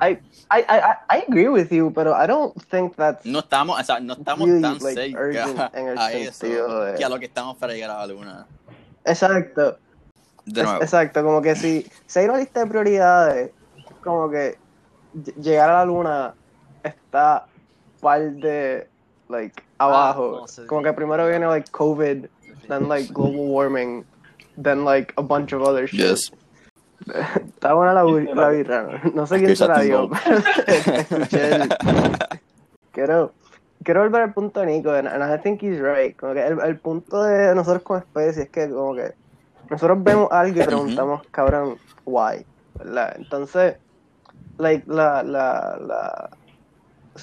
I, 0.00 0.18
I, 0.50 0.60
I, 0.68 0.94
I 1.08 1.24
agree 1.26 1.48
with 1.48 1.70
you, 1.72 1.90
pero 1.90 2.12
I 2.14 2.26
don't 2.26 2.54
think 2.70 2.96
that's 2.96 3.24
No 3.24 3.38
estamos, 3.40 3.80
o 3.80 3.84
sea, 3.84 3.98
no 4.00 4.14
estamos 4.14 4.46
Really, 4.46 4.60
tan 4.62 4.78
like, 4.78 5.16
urgent 5.16 5.56
cerca 5.72 6.00
a 6.04 6.12
eso 6.12 6.94
que 6.96 7.04
a 7.04 7.08
lo 7.08 7.18
que 7.18 7.26
estamos 7.26 7.56
para 7.56 7.72
llegar 7.72 7.90
a 7.90 7.98
la 8.00 8.06
luna. 8.06 8.46
exacto. 9.04 9.78
De 10.44 10.60
Es- 10.60 10.66
nuevo. 10.66 10.82
exacto, 10.82 11.24
como 11.24 11.42
que 11.42 11.56
si, 11.56 11.86
si 12.06 12.18
hay 12.20 12.26
una 12.26 12.38
lista 12.38 12.60
de 12.60 12.66
prioridades, 12.66 13.50
como 14.04 14.30
que 14.30 14.56
ll- 15.16 15.34
llegar 15.42 15.70
a 15.70 15.78
la 15.78 15.84
luna 15.84 16.34
está 16.84 17.46
par 18.00 18.20
de 18.32 18.86
like 19.28 19.62
abajo. 19.78 20.38
no 20.42 20.46
sé. 20.46 20.66
Como 20.66 20.82
que 20.82 20.92
primero 20.92 21.26
viene 21.26 21.46
like 21.48 21.68
COVID, 21.72 22.26
then 22.68 22.88
like 22.88 23.12
global 23.12 23.46
warming, 23.48 24.04
then 24.62 24.84
like 24.84 25.12
a 25.16 25.22
bunch 25.22 25.52
of 25.52 25.62
other 25.62 25.88
shit. 25.88 26.00
Yes. 26.00 26.30
Está 27.46 27.74
buena 27.74 27.92
la, 27.92 28.04
bu- 28.04 28.34
la 28.34 28.48
birra, 28.48 29.00
¿no? 29.14 29.26
sé 29.26 29.38
quién 29.38 29.56
se 29.56 29.66
la 29.68 29.80
dio, 29.80 30.04
un 30.06 30.10
pero 30.66 30.96
escuché 31.00 31.56
el- 31.56 31.76
quiero, 32.92 33.32
quiero 33.84 34.02
volver 34.02 34.22
al 34.22 34.32
punto 34.34 34.60
de 34.60 34.66
Nico, 34.66 34.90
and, 34.92 35.08
and 35.08 35.22
I 35.22 35.38
think 35.42 35.62
he's 35.62 35.80
right. 35.80 36.16
Como 36.16 36.34
que 36.34 36.46
el, 36.46 36.60
el 36.60 36.78
punto 36.80 37.22
de 37.22 37.54
nosotros 37.54 37.82
como 37.82 37.98
especie 37.98 38.44
es 38.44 38.50
que 38.50 38.68
como 38.70 38.94
que 38.94 39.12
nosotros 39.70 40.02
vemos 40.02 40.28
algo 40.30 40.60
y 40.60 40.64
preguntamos, 40.64 41.22
cabrón, 41.30 41.76
why, 42.04 42.46
¿verdad? 42.78 43.14
Entonces, 43.16 43.76
like, 44.58 44.84
la, 44.86 45.22
la, 45.22 45.76
la, 45.80 46.30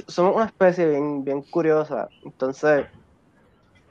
somos 0.07 0.35
una 0.35 0.45
especie 0.45 0.87
bien, 0.89 1.23
bien 1.23 1.41
curiosa, 1.43 2.07
entonces, 2.23 2.85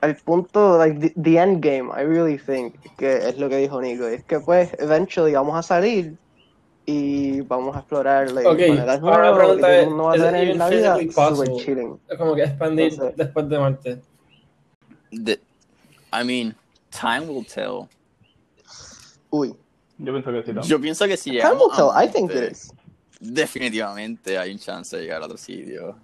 el 0.03 0.17
punto, 0.17 0.77
like, 0.79 0.99
the, 1.01 1.13
the 1.21 1.39
end 1.39 1.63
game, 1.65 1.91
I 1.97 2.03
really 2.05 2.37
think, 2.39 2.75
que 2.97 3.17
es 3.29 3.39
lo 3.39 3.49
que 3.49 3.57
dijo 3.57 3.81
Nico, 3.81 4.09
y 4.11 4.15
es 4.15 4.25
que 4.25 4.41
pues, 4.41 4.71
eventually 4.79 5.33
vamos 5.33 5.57
a 5.57 5.63
salir 5.63 6.17
y 6.87 7.41
vamos 7.43 7.77
a 7.77 7.79
explorar, 7.81 8.31
like, 8.33 8.49
Ok, 8.49 8.57
planetas 8.57 9.01
ahora 9.03 9.31
la 9.31 9.31
nuevos, 9.31 9.37
y 9.37 9.39
pregunta 9.39 9.67
todo 9.67 9.71
el 9.77 9.81
es, 9.81 9.89
mundo 9.89 10.05
va 10.05 10.13
a 10.13 10.17
¿is 10.17 10.23
it 10.23 10.27
tener 10.27 10.43
even 10.49 10.59
la 10.59 10.69
vida 10.69 10.97
super 11.35 11.53
chilling. 11.57 12.01
Es 12.09 12.19
como 12.19 12.35
que 12.35 12.43
expandir 12.43 12.93
Entonces- 12.93 13.17
después 13.17 13.49
de 13.49 13.59
Marte. 13.59 14.01
The- 15.25 15.41
I 16.13 16.25
mean, 16.25 16.55
time 16.91 17.29
will 17.33 17.47
tell. 17.47 17.89
Uy, 19.31 19.55
Yo 19.99 20.13
pienso 20.13 20.33
que 20.33 20.43
sí. 20.43 20.69
Yo 20.69 20.81
pienso 20.81 21.07
que 21.07 21.17
si 21.17 21.31
time 21.39 21.53
will 21.55 21.71
tell, 21.77 21.91
I 21.95 22.09
think 22.09 22.31
it 22.33 22.51
is. 22.53 22.73
definitivamente 23.21 24.37
hay 24.37 24.51
un 24.53 24.59
chance 24.59 24.97
de 24.97 25.03
llegar 25.03 25.23
a 25.23 25.27
otro 25.27 25.39
sitio. 25.39 25.97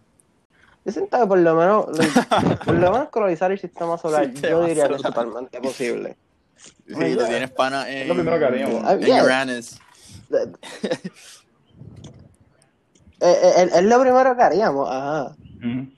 Yo 0.88 0.92
siento 0.92 1.20
que 1.20 1.26
por 1.26 1.38
lo 1.38 1.54
menos, 1.54 1.84
por 2.64 2.74
lo 2.74 2.92
menos 2.92 3.10
colonizar 3.10 3.52
el 3.52 3.58
sistema 3.58 3.98
solar, 3.98 4.24
Sistema 4.24 4.48
yo 4.48 4.64
diría 4.64 4.88
que 4.88 4.94
es 4.94 5.02
solar. 5.02 5.12
totalmente 5.12 5.60
posible. 5.60 6.16
Sí, 6.56 7.14
tú 7.14 7.26
tienes 7.26 7.50
pana 7.50 7.90
en, 7.90 8.08
lo 8.08 8.14
primero 8.14 8.38
que 8.38 8.44
haríamos. 8.46 8.82
Ah, 8.86 8.94
en 8.94 9.00
yeah. 9.00 9.22
Uranus. 9.22 9.78
Eh, 13.20 13.36
eh, 13.42 13.70
Es 13.74 13.82
lo 13.82 14.00
primero 14.00 14.36
que 14.36 14.42
haríamos, 14.42 14.88
ajá. 14.88 15.34
Ujú. 15.56 15.88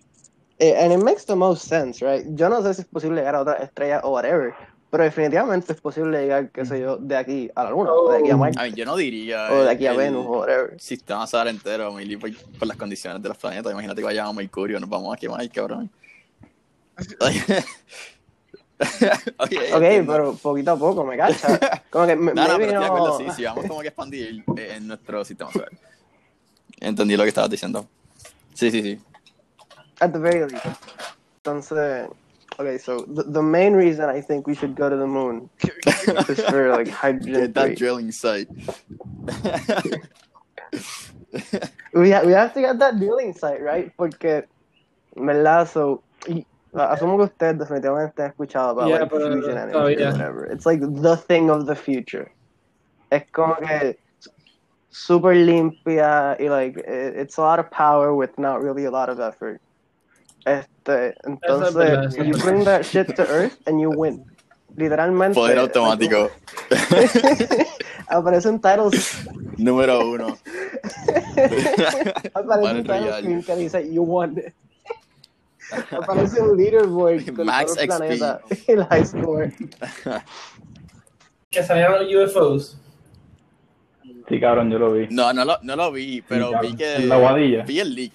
Eh, 0.58 0.74
and 0.82 0.90
it 0.90 0.98
makes 0.98 1.26
the 1.26 1.36
most 1.36 1.68
sense, 1.68 2.02
right? 2.02 2.24
Yo 2.34 2.48
no 2.48 2.62
sé 2.62 2.72
si 2.72 2.80
es 2.80 2.86
posible 2.88 3.20
llegar 3.20 3.34
a 3.34 3.42
otra 3.42 3.56
estrella 3.56 4.00
o 4.02 4.10
whatever, 4.10 4.54
pero 4.90 5.04
definitivamente 5.04 5.72
es 5.72 5.80
posible 5.80 6.20
llegar, 6.20 6.50
qué 6.50 6.64
sé 6.66 6.80
yo, 6.80 6.96
de 6.96 7.16
aquí 7.16 7.50
a 7.54 7.64
la 7.64 7.70
Luna, 7.70 7.92
o 7.92 8.10
de 8.10 8.18
aquí 8.18 8.30
a 8.30 8.36
Marte, 8.36 8.60
A 8.60 8.64
mí, 8.64 8.72
yo 8.74 8.84
no 8.84 8.96
diría. 8.96 9.48
o 9.52 9.62
de 9.64 9.70
aquí 9.70 9.86
a 9.86 9.92
el- 9.92 9.96
Venus, 9.96 10.26
o 10.26 10.40
whatever. 10.40 10.80
sistema 10.80 11.26
solar 11.26 11.48
entero, 11.48 11.92
Milly, 11.92 12.16
por, 12.16 12.30
por 12.58 12.66
las 12.68 12.76
condiciones 12.76 13.22
de 13.22 13.28
los 13.28 13.38
planetas. 13.38 13.70
Imagínate 13.72 14.00
que 14.00 14.04
vayamos 14.06 14.32
a 14.32 14.36
Mercurio, 14.36 14.80
nos 14.80 14.88
vamos 14.90 15.14
a 15.14 15.16
quemar, 15.18 15.48
cabrón. 15.50 15.90
ok, 19.38 19.52
Ok, 19.74 19.80
pero 20.06 20.34
poquito 20.34 20.70
a 20.72 20.76
poco, 20.78 21.04
me 21.04 21.16
cacha. 21.16 21.58
Como 21.90 22.06
que 22.06 22.16
me- 22.16 22.32
No, 22.32 22.42
no, 22.48 22.58
maybe 22.58 22.66
pero 22.66 22.80
estoy 22.80 22.80
de 22.80 22.86
acuerdo, 22.86 23.06
no- 23.08 23.18
sí, 23.18 23.36
sí, 23.36 23.44
vamos 23.44 23.66
como 23.66 23.80
que 23.80 23.88
expandir 23.88 24.44
eh, 24.56 24.74
en 24.76 24.86
nuestro 24.88 25.24
sistema 25.24 25.52
solar. 25.52 25.70
Entendí 26.80 27.16
lo 27.16 27.22
que 27.24 27.28
estabas 27.28 27.50
diciendo. 27.50 27.86
Sí, 28.54 28.70
sí, 28.70 28.82
sí. 28.82 29.00
At 30.00 30.12
the 30.12 30.18
very 30.18 30.40
least. 30.50 30.64
Entonces, 31.36 32.08
okay, 32.60 32.78
so 32.78 33.00
the, 33.08 33.22
the 33.24 33.42
main 33.42 33.72
reason 33.72 34.04
I 34.08 34.20
think 34.20 34.46
we 34.46 34.54
should 34.54 34.74
go 34.76 34.88
to 34.88 34.96
the 34.96 35.06
moon 35.06 35.48
is 36.28 36.40
for 36.44 36.70
like 36.70 36.88
hydrogen 36.88 37.32
Get 37.34 37.54
that 37.54 37.66
free. 37.66 37.74
drilling 37.74 38.12
site. 38.12 38.48
We, 41.92 42.10
ha- 42.12 42.22
we 42.24 42.32
have 42.32 42.54
to 42.54 42.60
get 42.60 42.78
that 42.78 42.98
drilling 42.98 43.32
site, 43.34 43.60
right? 43.60 43.90
Porque, 43.96 44.44
¿verdad? 45.16 45.68
So, 45.68 46.02
y- 46.28 46.44
asumo 46.74 47.16
que 47.18 47.24
ustedes 47.24 47.58
definitivamente 47.58 48.22
han 48.22 48.30
escuchado 48.30 48.70
about 48.70 48.88
Yeah, 48.88 48.98
like, 49.00 49.10
pero 49.10 49.32
fusion 49.32 49.58
energy 49.58 49.76
oh, 49.76 49.80
todavía. 49.82 50.08
or 50.08 50.12
whatever. 50.12 50.44
It's 50.46 50.66
like 50.66 50.80
the 50.80 51.16
thing 51.16 51.50
of 51.50 51.66
the 51.66 51.74
future. 51.74 52.30
Es 53.10 53.24
como 53.32 53.56
que 53.56 53.96
super 54.90 55.34
limpia 55.34 56.36
y 56.38 56.48
like 56.48 56.76
it- 56.78 57.16
it's 57.16 57.38
a 57.38 57.42
lot 57.42 57.58
of 57.58 57.70
power 57.72 58.14
with 58.14 58.38
not 58.38 58.62
really 58.62 58.84
a 58.84 58.90
lot 58.90 59.08
of 59.08 59.18
effort. 59.18 59.60
Este, 60.44 61.14
entonces, 61.24 62.16
you 62.16 62.36
bring 62.42 62.64
that 62.64 62.82
shit 62.84 63.14
to 63.16 63.22
Earth 63.22 63.56
and 63.66 63.80
you 63.80 63.90
win. 63.90 64.24
Literalmente. 64.76 65.34
Poder 65.34 65.58
automático. 65.58 66.30
Aparecen 68.08 68.60
titles 68.60 69.24
Número 69.56 70.00
uno. 70.08 70.36
Aparece 72.34 72.46
Battle 72.46 72.70
un 72.70 72.82
title 72.82 73.00
Royale. 73.00 73.18
screen 73.22 73.42
que 73.42 73.56
dice 73.56 73.92
You 73.92 74.02
won. 74.04 74.42
Aparece 75.90 76.40
un 76.40 76.56
leaderboard 76.56 77.32
con 77.36 77.46
Max 77.46 77.74
todo 77.74 77.82
el 77.82 77.90
XP. 77.90 77.96
planeta 77.98 78.40
y 78.66 78.72
el 78.72 78.84
high 78.86 79.04
score. 79.06 79.52
Que 81.50 81.62
salían 81.62 81.92
los 81.92 82.30
UFOs. 82.30 82.78
Sí, 84.28 84.40
cabrón, 84.40 84.70
yo 84.70 84.78
lo 84.78 84.92
vi. 84.92 85.08
No, 85.10 85.32
no 85.32 85.44
lo, 85.44 85.58
no 85.62 85.74
lo 85.76 85.90
vi, 85.90 86.22
pero 86.22 86.50
Sí, 86.60 86.68
vi 86.68 86.76
que. 86.76 86.96
en 86.96 87.08
la 87.08 87.16
guadilla. 87.18 87.64
Vi 87.64 87.80
el 87.80 87.94
leak. 87.94 88.12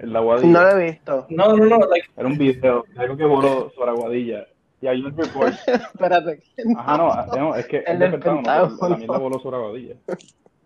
En 0.00 0.12
la 0.12 0.20
Guadilla. 0.20 0.52
No 0.52 0.62
lo 0.62 0.70
he 0.70 0.84
visto. 0.84 1.26
No, 1.30 1.56
no, 1.56 1.64
no, 1.64 1.78
like, 1.86 2.08
Era 2.16 2.26
un 2.26 2.38
video 2.38 2.84
de 2.94 3.00
algo 3.00 3.16
que 3.16 3.24
voló 3.24 3.70
sobre 3.74 3.90
Aguadilla. 3.90 4.46
Y 4.80 4.86
hay 4.86 5.00
un 5.00 5.16
report. 5.16 5.54
Espérate. 5.66 6.42
Ajá, 6.76 6.96
no, 6.98 7.26
no, 7.36 7.54
es 7.54 7.66
que 7.66 7.78
El 7.78 7.94
es 7.94 7.98
del 7.98 8.10
de 8.12 8.18
Pentágono, 8.18 8.42
Pentágono. 8.42 8.88
La 8.88 8.96
mierda 8.96 9.18
voló 9.18 9.38
sobre 9.40 9.56
Aguadilla. 9.56 9.94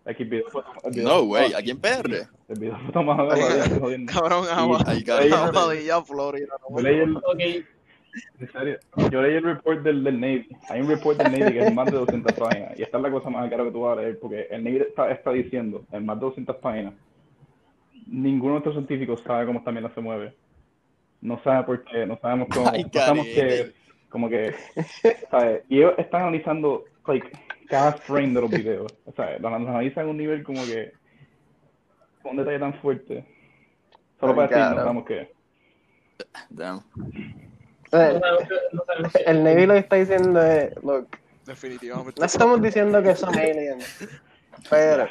Aquí 0.03 0.23
el 0.23 0.29
video 0.29 0.45
fue 0.49 0.63
el 0.83 0.91
video 0.91 1.07
No, 1.07 1.23
güey, 1.23 1.53
aquí 1.53 1.71
en 1.71 1.79
PR. 1.79 2.27
El 2.49 2.59
video 2.59 2.77
fue 2.77 2.91
tomado 2.91 3.29
de 3.29 3.41
Aguadilla. 3.41 4.05
Cabrón. 4.13 4.45
Aguadilla, 4.49 6.01
Florida. 6.01 6.47
no 6.69 6.77
Yo 6.77 6.83
leí 6.83 6.99
el, 6.99 7.17
ok, 7.17 7.65
en 8.39 8.51
serio, 8.51 8.79
yo 9.09 9.21
leí 9.21 9.35
el 9.35 9.43
report 9.43 9.81
del, 9.83 10.03
del 10.03 10.19
Navy. 10.19 10.49
Hay 10.69 10.81
un 10.81 10.87
report 10.87 11.17
del 11.17 11.31
Navy 11.31 11.53
que 11.53 11.67
es 11.67 11.73
más 11.73 11.85
de 11.85 11.97
200 11.97 12.33
páginas. 12.33 12.79
Y 12.79 12.83
esta 12.83 12.97
es 12.97 13.03
la 13.03 13.11
cosa 13.11 13.29
más 13.29 13.49
cara 13.49 13.63
que 13.63 13.71
tú 13.71 13.81
vas 13.81 13.97
a 13.97 14.01
leer. 14.01 14.19
Porque 14.19 14.47
el 14.49 14.63
Navy 14.63 14.77
está, 14.77 15.11
está 15.11 15.31
diciendo 15.31 15.83
en 15.91 16.05
más 16.05 16.19
de 16.19 16.25
200 16.25 16.55
páginas. 16.57 16.93
Ninguno 18.11 18.55
de 18.55 18.59
nuestros 18.59 18.75
científicos 18.75 19.21
sabe 19.25 19.45
cómo 19.45 19.59
esta 19.59 19.71
mierda 19.71 19.89
se 19.93 20.01
mueve. 20.01 20.35
No 21.21 21.41
sabe 21.43 21.63
por 21.63 21.83
qué. 21.85 22.05
No 22.05 22.19
sabemos 22.21 22.49
cómo. 22.53 22.69
Ay, 22.69 22.83
no 22.83 22.89
sabemos 22.93 23.25
qué. 23.25 23.73
Como 24.09 24.29
que. 24.29 24.53
¿sabes? 25.31 25.63
Y 25.69 25.77
ellos 25.77 25.93
están 25.97 26.23
analizando 26.23 26.83
like, 27.07 27.31
cada 27.69 27.93
frame 27.93 28.33
de 28.33 28.41
los 28.41 28.49
videos. 28.49 28.93
O 29.05 29.13
sea, 29.13 29.39
lo 29.39 29.47
analizan 29.47 30.07
a 30.07 30.09
un 30.09 30.17
nivel 30.17 30.43
como 30.43 30.61
que. 30.65 30.91
Con 32.21 32.31
un 32.31 32.37
detalle 32.37 32.59
tan 32.59 32.73
fuerte. 32.81 33.25
Solo 34.19 34.33
Ay, 34.33 34.35
para 34.35 34.47
decir, 34.49 34.75
no 34.75 34.81
sabemos 34.81 35.05
qué. 35.05 35.31
Damn. 36.49 36.83
El 39.25 39.43
Navy 39.43 39.65
lo 39.65 39.73
que 39.73 39.79
está 39.79 39.95
diciendo 39.95 40.41
es, 40.41 40.75
look, 40.83 41.07
Definitivamente. 41.45 42.19
no 42.19 42.25
estamos 42.25 42.61
diciendo 42.61 43.01
que 43.01 43.15
son 43.15 43.37
aliens, 43.37 44.07
pero 44.69 45.07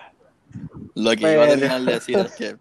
Lo 0.94 1.10
que 1.10 1.32
iba 1.32 1.44
a 1.44 1.48
terminar 1.48 1.80
de 1.82 1.92
decir 1.92 2.18
es 2.18 2.36
que 2.36 2.56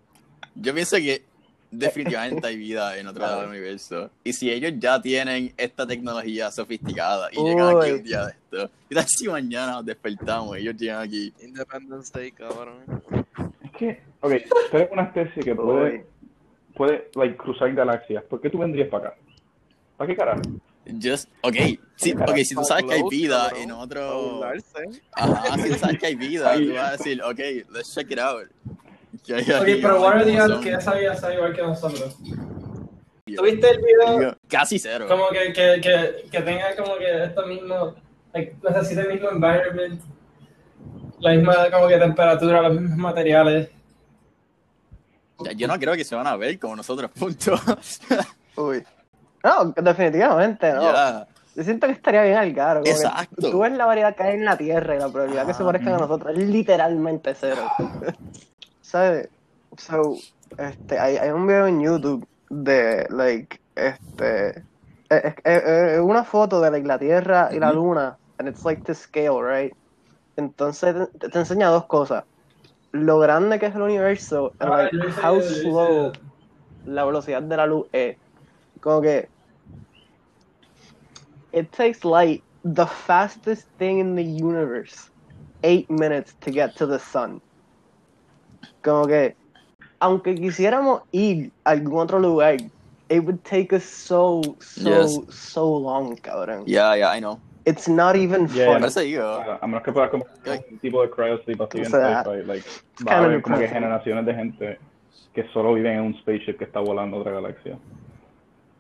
yo 0.61 0.73
pienso 0.73 0.97
que 0.97 1.23
definitivamente 1.71 2.47
hay 2.47 2.57
vida 2.57 2.97
en 2.97 3.07
otro 3.07 3.21
lado 3.21 3.41
del 3.41 3.49
universo. 3.49 4.09
Y 4.23 4.33
si 4.33 4.51
ellos 4.51 4.73
ya 4.77 5.01
tienen 5.01 5.53
esta 5.57 5.85
tecnología 5.85 6.51
sofisticada 6.51 7.29
y 7.31 7.43
llegan 7.43 7.77
aquí 7.77 7.91
Uy. 7.91 7.97
un 7.97 8.03
día 8.03 8.25
de 8.25 8.31
esto, 8.31 8.71
y 8.89 8.95
tal 8.95 9.05
si 9.07 9.27
mañana 9.27 9.73
nos 9.73 9.85
despertamos 9.85 10.57
y 10.57 10.61
ellos 10.61 10.75
llegan 10.77 11.01
aquí? 11.01 11.33
Independence 11.41 12.11
Day, 12.13 12.31
cabrón. 12.31 12.83
Es 13.63 13.71
que, 13.77 14.01
ok, 14.21 14.33
tú 14.71 14.77
eres 14.77 14.89
una 14.91 15.03
especie 15.03 15.43
que 15.43 15.55
puede, 15.55 16.05
puede 16.75 17.09
like, 17.15 17.37
cruzar 17.37 17.73
galaxias. 17.73 18.23
¿Por 18.23 18.41
qué 18.41 18.49
tú 18.49 18.57
vendrías 18.57 18.89
para 18.89 19.09
acá? 19.09 19.17
¿Para 19.97 20.07
qué 20.07 20.15
carajo? 20.15 20.41
Just, 21.01 21.29
ok, 21.43 21.55
sí, 21.97 22.13
ok, 22.13 22.37
si 22.37 22.55
tú 22.55 22.63
sabes 22.63 22.85
que 22.85 22.93
hay 22.93 23.03
vida 23.11 23.51
en 23.55 23.71
otro... 23.71 24.41
Ajá, 25.11 25.57
si 25.57 25.69
tú 25.69 25.75
sabes 25.75 25.99
que 25.99 26.07
hay 26.07 26.15
vida, 26.15 26.53
tú 26.57 26.73
vas 26.73 26.87
a 26.87 26.91
decir, 26.93 27.21
ok, 27.21 27.39
let's 27.71 27.93
check 27.93 28.09
it 28.09 28.17
out. 28.17 28.49
¿Qué 29.29 29.35
hay 29.35 29.75
Ok, 29.75 29.81
pero 29.81 30.47
son. 30.47 30.61
que 30.61 30.71
esa 30.71 30.95
vida 30.95 31.13
está 31.13 31.31
igual 31.31 31.53
que 31.53 31.61
nosotros. 31.61 32.17
¿Tuviste 33.25 33.69
el 33.69 33.77
video? 33.77 34.37
Casi 34.47 34.79
cero. 34.79 35.05
Como 35.07 35.29
que, 35.29 35.53
que, 35.53 35.79
que, 35.81 36.29
que 36.31 36.41
tenga 36.41 36.75
como 36.75 36.97
que 36.97 37.25
esto 37.25 37.45
mismo, 37.45 37.93
like, 38.33 38.55
necesita 38.67 39.01
el 39.01 39.13
mismo 39.13 39.29
environment, 39.29 40.01
la 41.19 41.31
misma 41.33 41.69
como 41.69 41.87
que 41.87 41.97
temperatura, 41.99 42.61
los 42.63 42.81
mismos 42.81 42.97
materiales. 42.97 43.69
Ya, 45.41 45.51
Yo 45.51 45.67
no 45.67 45.77
creo 45.77 45.93
que 45.93 46.03
se 46.03 46.15
van 46.15 46.25
a 46.25 46.35
ver 46.35 46.57
como 46.57 46.75
nosotros, 46.75 47.11
punto. 47.11 47.53
uy. 48.55 48.83
No, 49.43 49.65
definitivamente 49.79 50.73
no. 50.73 50.91
Ya. 50.91 51.27
Yo 51.55 51.63
siento 51.63 51.85
que 51.85 51.93
estaría 51.93 52.23
bien 52.23 52.37
al 52.37 52.55
caro. 52.55 52.81
Exacto. 52.83 53.51
Tú 53.51 53.59
ves 53.59 53.73
la 53.73 53.85
variedad 53.85 54.15
que 54.15 54.23
hay 54.23 54.35
en 54.37 54.45
la 54.45 54.57
Tierra 54.57 54.95
y 54.95 54.99
la 54.99 55.09
probabilidad 55.09 55.45
que 55.45 55.53
se 55.53 55.63
parezcan 55.63 55.93
a 55.93 55.97
nosotros 55.99 56.35
es 56.35 56.47
literalmente 56.47 57.35
cero. 57.35 57.61
¿Sabes? 58.89 59.29
So, 59.77 60.15
este, 60.57 60.97
hay, 60.97 61.17
hay 61.17 61.29
un 61.29 61.45
video 61.45 61.67
en 61.67 61.79
YouTube 61.79 62.27
de, 62.49 63.05
like, 63.11 63.61
este, 63.75 64.49
es, 65.09 65.23
es- 65.25 65.35
es- 65.43 65.63
es 65.93 65.99
una 65.99 66.23
foto 66.23 66.59
de 66.59 66.71
like, 66.71 66.87
la 66.87 66.97
Tierra 66.97 67.49
y 67.51 67.59
la. 67.59 67.71
Luna, 67.71 68.17
and 68.39 68.49
it's 68.49 68.65
like 68.65 68.81
to 68.85 68.95
scale, 68.95 69.43
right? 69.43 69.71
Entonces 70.37 70.95
te, 71.19 71.29
te 71.29 71.37
enseña 71.37 71.69
dos 71.69 71.85
cosas. 71.85 72.23
Lo 72.91 73.19
grande 73.19 73.59
que 73.59 73.67
es 73.67 73.75
el 73.75 73.83
universo, 73.83 74.55
and, 74.59 74.71
Ah, 74.73 74.77
like, 74.77 74.95
how 75.21 75.39
slow 75.39 76.11
la 76.85 77.05
velocidad 77.05 77.43
de 77.43 77.57
la 77.57 77.67
luz 77.67 77.87
es. 77.93 78.17
Como 78.81 79.01
que 79.03 79.29
it 81.53 81.71
takes 81.71 82.03
light, 82.03 82.43
the 82.63 82.87
fastest 82.87 83.67
thing 83.77 83.99
in 83.99 84.15
the 84.15 84.23
universe, 84.23 85.11
eight 85.61 85.87
minutes 85.91 86.33
to 86.41 86.51
get 86.51 86.75
to 86.77 86.87
the 86.87 86.97
sun. 86.97 87.39
Como 88.83 89.07
que, 89.07 89.35
aunque 89.99 90.35
quisiéramos 90.35 91.01
ir 91.11 91.51
a 91.63 91.71
algún 91.71 91.99
otro 91.99 92.19
lugar, 92.19 92.55
it 93.09 93.19
would 93.23 93.39
take 93.43 93.75
us 93.75 93.83
so, 93.83 94.41
so, 94.59 94.89
Yes. 94.89 95.19
so 95.29 95.79
long, 95.79 96.15
cabrón. 96.17 96.63
Ya, 96.65 96.95
ya, 96.95 97.15
I 97.15 97.19
know. 97.19 97.39
It's 97.65 97.87
not 97.87 98.15
even 98.15 98.47
Yeah. 98.49 98.73
fun. 98.73 98.83
Eso 98.83 99.01
digo. 99.01 99.23
A 99.61 99.67
menos 99.67 99.83
que 99.83 99.91
puedas 99.91 100.09
comprar 100.09 100.63
un 100.71 100.79
tipo 100.79 101.01
de 101.01 101.09
cryosleep 101.09 101.61
así 101.61 101.77
en 101.79 101.85
sci-fi, 101.85 102.43
like, 102.45 102.67
it's 102.67 103.05
va 103.05 103.11
a 103.11 103.15
kind 103.15 103.19
of 103.19 103.25
haber 103.25 103.41
como 103.41 103.57
que 103.59 103.67
generaciones 103.67 104.25
de 104.25 104.33
gente 104.33 104.79
que 105.33 105.47
solo 105.53 105.73
viven 105.73 105.93
en 105.97 106.01
un 106.01 106.13
spaceship 106.19 106.57
que 106.57 106.63
está 106.63 106.79
volando 106.79 107.17
a 107.17 107.19
otra 107.19 107.33
galaxia. 107.33 107.77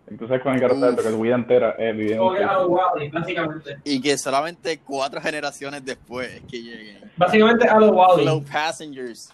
Entonces 0.07 0.41
con 0.41 0.55
el 0.55 0.59
que 0.95 1.03
su 1.03 1.19
vida 1.19 1.35
entera 1.35 1.75
es 1.77 1.95
vivir 1.95 2.13
en 2.13 2.21
un 2.21 2.35
Como 2.35 2.65
Wally, 2.67 3.09
básicamente. 3.09 3.77
Y 3.83 4.01
que 4.01 4.17
solamente 4.17 4.79
cuatro 4.79 5.21
generaciones 5.21 5.85
después 5.85 6.33
es 6.33 6.41
que 6.49 6.57
lleguen. 6.63 7.11
Básicamente 7.15 7.67
a 7.67 7.77
los 7.79 7.91
Wally. 7.91 8.41
passengers. 8.51 9.31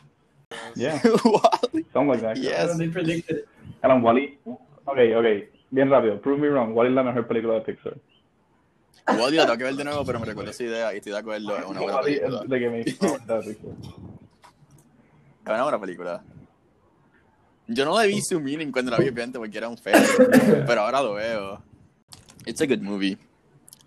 Yeah, 0.75 0.99
Wally. 1.25 1.85
something 1.93 2.07
like 2.07 2.21
that. 2.21 2.37
Yes. 2.37 2.77
They 2.77 2.87
predicted. 2.89 3.45
Alan, 3.81 4.01
Wally. 4.01 4.37
Ok, 4.45 4.97
ok. 5.17 5.25
Bien 5.71 5.89
rápido. 5.89 6.21
Prove 6.21 6.39
me 6.39 6.49
wrong. 6.49 6.73
¿Cuál 6.73 6.87
es 6.87 6.93
la 6.93 7.03
mejor 7.03 7.27
película 7.27 7.55
de 7.55 7.61
Pixar? 7.61 7.97
Wally 9.07 9.37
la 9.37 9.43
tengo 9.45 9.57
que 9.57 9.63
ver 9.65 9.75
de 9.75 9.83
nuevo, 9.83 10.05
pero 10.05 10.19
me 10.19 10.25
recuerdo 10.25 10.51
esa 10.51 10.63
idea 10.63 10.93
y 10.93 10.97
estoy 10.97 11.11
de 11.11 11.17
acuerdo. 11.19 11.57
Es 11.57 11.65
una 11.65 11.79
buena 11.81 12.01
película. 12.01 12.41
es 12.43 12.49
que 12.49 12.69
me. 12.69 12.81
Es 12.81 12.97
una 15.45 15.63
buena 15.63 15.79
película. 15.79 16.23
Yo 17.67 17.85
no 17.85 17.99
le 17.99 18.07
vi 18.07 18.21
su 18.21 18.39
meaning 18.39 18.71
cuando 18.71 18.91
la 18.91 18.97
vi, 18.97 19.09
obviamente, 19.09 19.39
porque 19.39 19.57
era 19.57 19.67
un 19.67 19.77
feo. 19.77 19.93
pero 20.67 20.81
ahora 20.81 21.01
lo 21.01 21.15
veo. 21.15 21.61
It's 22.45 22.61
a 22.61 22.67
good 22.67 22.79
movie. 22.81 23.17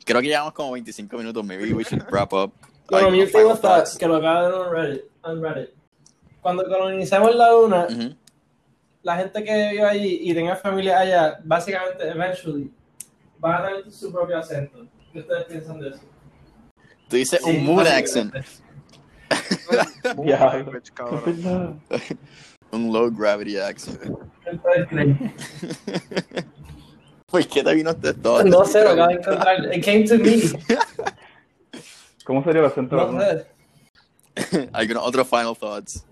Creo 0.05 0.21
que 0.21 0.27
llevamos 0.29 0.53
como 0.53 0.73
25 0.73 1.16
minutos. 1.16 1.44
Maybe 1.44 1.73
we 1.73 1.85
should 1.85 2.05
wrap 2.11 2.33
up. 2.33 2.53
No, 2.90 3.01
no, 3.03 3.11
Like, 3.11 3.11
mi 3.12 3.27
final 3.27 3.49
thought, 3.59 3.61
thoughts. 3.61 3.99
que 3.99 4.07
lo 4.07 4.16
acabo 4.16 4.42
de 4.42 4.49
ver 4.51 4.55
en 4.59 4.73
Reddit, 4.73 5.05
en 5.27 5.42
Reddit. 5.42 5.71
Cuando 6.40 6.64
colonizamos 6.64 7.35
la 7.35 7.51
luna, 7.53 7.87
Ujú. 7.90 8.14
la 9.03 9.16
gente 9.16 9.42
que 9.44 9.70
vive 9.70 9.85
allí 9.85 10.18
y 10.22 10.35
tenga 10.35 10.57
familia 10.57 11.01
allá, 11.01 11.40
básicamente, 11.44 12.09
eventually, 12.09 12.72
van 13.38 13.55
a 13.55 13.66
tener 13.68 13.92
su 13.92 14.12
propio 14.12 14.38
acento. 14.38 14.87
¿Qué 15.12 15.20
ustedes 15.20 15.44
piensan 15.44 15.81
de 15.81 15.88
eso? 15.90 16.01
Tú 17.09 17.16
dices 17.16 17.40
Sí, 17.42 17.51
un 17.51 17.64
mood 17.64 17.87
accent. 17.87 18.35
Un 22.70 22.92
low 22.92 23.11
gravity 23.11 23.57
accent. 23.59 23.98
¿Por 27.27 27.46
qué 27.46 27.62
te 27.62 27.74
vino 27.74 27.90
este 27.90 28.14
todo? 28.14 28.44
No 28.44 28.64
sé, 28.64 28.83
lo 28.85 28.90
acabo 28.90 29.09
de 29.09 29.14
encontrar. 29.14 29.74
It 29.74 29.85
came 29.85 30.05
to 30.05 30.16
me. 30.18 30.40
¿Cómo 32.24 32.44
sería 32.44 32.61
el 32.61 32.66
acento 32.66 32.96
No 32.96 33.20
sé. 33.20 33.46
¿Algunos 34.72 35.07
otros 35.07 35.27
final 35.29 35.57
thoughts? 35.57 36.05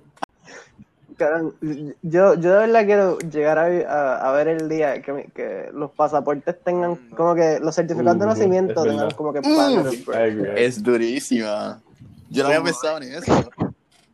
Yo, 2.03 2.35
yo 2.35 2.51
de 2.53 2.67
verdad 2.67 2.85
quiero 2.85 3.19
llegar 3.19 3.59
a, 3.59 3.65
a- 3.67 4.29
a 4.29 4.33
ver 4.33 4.49
el 4.49 4.69
día 4.69 5.01
que, 5.01 5.13
mi- 5.13 5.25
que 5.25 5.71
los 5.73 5.91
pasaportes 5.93 6.55
tengan 6.63 6.97
como 7.17 7.35
que 7.35 7.59
los 7.61 7.75
certificados 7.75 8.19
de 8.19 8.25
Uh, 8.25 8.29
nacimiento 8.29 8.83
tengan 8.83 9.11
como 9.13 9.33
que 9.33 9.39
Uh, 9.41 9.83
break. 10.05 10.09
agree. 10.15 10.65
Es 10.67 10.83
durísima. 10.83 11.81
Yo 12.29 12.43
no 12.43 12.49
había 12.51 12.63
pensado 12.63 12.99
en 12.99 13.15
eso. 13.15 13.51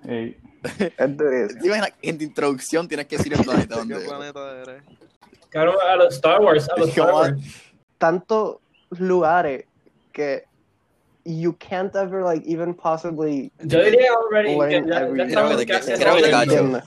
Es 0.04 1.16
durísimo. 1.16 1.60
¿Te 1.60 1.66
imaginas? 1.66 1.92
En 2.02 2.18
tu 2.18 2.24
introducción 2.24 2.86
tienes 2.86 3.06
que 3.06 3.16
decir 3.16 3.32
el 3.32 3.42
planeta 3.44 3.74
¿Qué 3.74 3.80
donde. 3.80 3.98
planeta 4.06 4.60
eres? 4.62 4.82
Cabrón, 5.48 5.74
a 5.90 5.96
los 5.96 6.14
Star 6.14 6.40
Wars, 6.40 6.68
a 6.70 6.78
los 6.78 6.88
Star. 6.90 7.12
Wars. 7.12 7.34
Tantos 7.98 8.56
lugares 8.90 9.64
que 10.12 10.44
you 11.24 11.52
can't 11.54 11.94
ever 11.94 12.22
like 12.24 12.42
even 12.46 12.74
possibly 12.74 13.50
Yo 13.64 13.78
diría 13.82 14.10
already 14.12 14.58
que 14.58 14.88
ya, 14.88 15.00
every- 15.00 15.66
casi. 15.66 15.92
Yeah. 15.92 16.82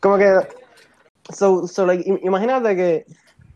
como 0.00 0.18
que 0.18 0.48
so, 1.32 1.66
so 1.66 1.84
like 1.86 2.02
im- 2.06 2.18
imagínate 2.24 2.74
que 2.74 3.04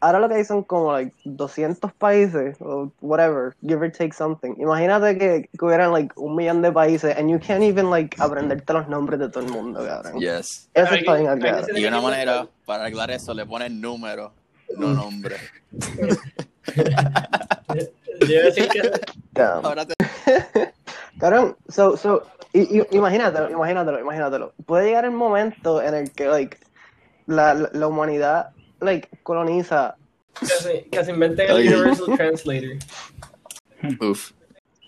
ahora 0.00 0.20
lo 0.20 0.28
que 0.28 0.34
hay 0.36 0.44
son 0.44 0.62
como 0.62 0.92
like 0.92 1.12
200 1.24 1.92
países 1.94 2.56
o 2.60 2.92
whatever 3.00 3.54
give 3.66 3.80
or 3.82 3.90
take 3.90 4.12
something 4.12 4.54
imagínate 4.58 5.18
que, 5.18 5.48
que 5.58 5.64
hubieran 5.64 5.90
like 5.92 6.12
un 6.16 6.36
millón 6.36 6.60
de 6.62 6.70
países 6.70 7.16
and 7.16 7.28
you 7.30 7.38
can't 7.40 7.62
even 7.62 7.90
like 7.90 8.14
aprenderte 8.20 8.72
los 8.72 8.86
nombres 8.88 9.18
de 9.18 9.28
todo 9.30 9.44
el 9.44 9.50
mundo 9.50 9.84
cabrón 9.84 10.20
Yes. 10.20 10.68
eso 10.74 10.94
está 10.94 11.14
bien 11.16 11.28
acá 11.28 11.62
Y 11.74 11.84
una 11.86 12.00
manera 12.00 12.46
para 12.66 12.82
arreglar 12.82 13.10
eso 13.10 13.32
le 13.34 13.44
pones 13.46 13.70
número, 13.72 14.32
no 14.76 14.88
nombre. 14.94 15.36
Yo 18.20 18.26
iba 18.34 18.42
a 18.42 18.44
decir 18.46 18.68
que 18.68 18.90
Damn. 19.32 19.64
Ahora 19.64 19.86
te... 19.86 19.94
Cabrón, 21.18 21.56
so, 21.68 21.96
so, 21.96 22.22
i- 22.52 22.78
i- 22.80 22.96
imagínatelo, 22.96 23.50
imagínatelo, 23.50 24.00
imagínatelo. 24.00 24.52
Puede 24.66 24.86
llegar 24.86 25.04
el 25.04 25.12
momento 25.12 25.80
en 25.82 25.94
el 25.94 26.10
que, 26.12 26.26
like, 26.26 26.58
la, 27.26 27.54
la, 27.54 27.70
la 27.72 27.86
humanidad, 27.86 28.50
like, 28.80 29.08
coloniza. 29.22 29.96
que 30.40 30.46
se, 31.04 31.10
inventen 31.10 31.50
el. 31.50 31.56
Universal 31.68 32.06
Translator. 32.16 32.76
Uf. 34.00 34.32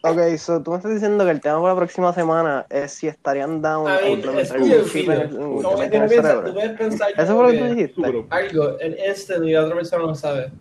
Ok, 0.02 0.36
so, 0.38 0.62
tú 0.62 0.70
me 0.70 0.76
estás 0.76 0.92
diciendo 0.92 1.24
que 1.24 1.32
el 1.32 1.40
tema 1.40 1.60
para 1.60 1.74
la 1.74 1.80
próxima 1.80 2.12
semana 2.12 2.64
es 2.70 2.92
si 2.92 3.08
estarían 3.08 3.60
down 3.60 3.88
I 3.90 4.04
a 4.04 4.08
implementar 4.08 4.60
un 4.60 4.84
chip 4.84 5.08
en 5.08 5.20
el, 5.20 6.08
cerebro. 6.08 6.54
Eso 6.60 7.34
fue 7.36 7.42
lo 7.42 7.48
que 7.50 7.58
tú 7.58 7.64
dijiste. 7.74 8.24
algo 8.30 8.80
en 8.80 8.96
instant 9.08 9.44
y 9.44 9.52
la 9.52 9.64
otra 9.64 9.74
persona 9.74 10.04
no 10.06 10.14
sabe. 10.14 10.52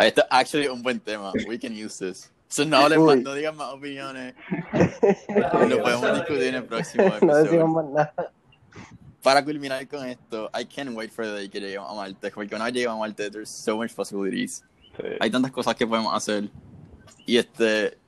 Ahí 0.00 0.08
está 0.08 0.26
actually 0.30 0.66
un 0.66 0.82
buen 0.82 0.98
tema. 0.98 1.30
We 1.46 1.58
can 1.58 1.72
use 1.74 1.98
this. 1.98 2.32
So 2.48 2.64
no, 2.64 2.86
Uy. 2.86 2.98
más, 2.98 3.18
no 3.22 3.34
digan 3.34 3.54
más 3.54 3.74
opiniones. 3.74 4.34
Lo 5.68 5.82
podemos 5.82 6.14
discutir 6.14 6.44
en 6.44 6.54
el 6.54 6.64
próximo 6.64 7.04
No 7.20 7.36
decimos 7.36 7.38
episodio. 7.38 7.66
más 7.66 7.84
nada. 7.84 8.32
Para 9.22 9.44
culminar 9.44 9.86
con 9.88 10.08
esto, 10.08 10.50
I 10.58 10.64
can't 10.64 10.96
wait 10.96 11.12
for 11.12 11.26
the 11.26 11.32
day 11.32 11.48
que 11.50 11.60
lleguemos 11.60 11.90
a 11.90 11.94
Marte. 11.94 12.30
Porque 12.30 12.54
una 12.54 12.64
vez 12.64 12.72
lleguemos 12.74 12.96
a 12.96 13.00
Marte, 13.00 13.30
there's 13.30 13.50
so 13.50 13.76
much 13.76 13.92
possibilities. 13.92 14.64
Sí. 14.96 15.02
Hay 15.20 15.30
tantas 15.30 15.52
cosas 15.52 15.74
que 15.74 15.86
podemos 15.86 16.14
hacer. 16.14 16.48
Y 17.26 17.36
este. 17.36 17.98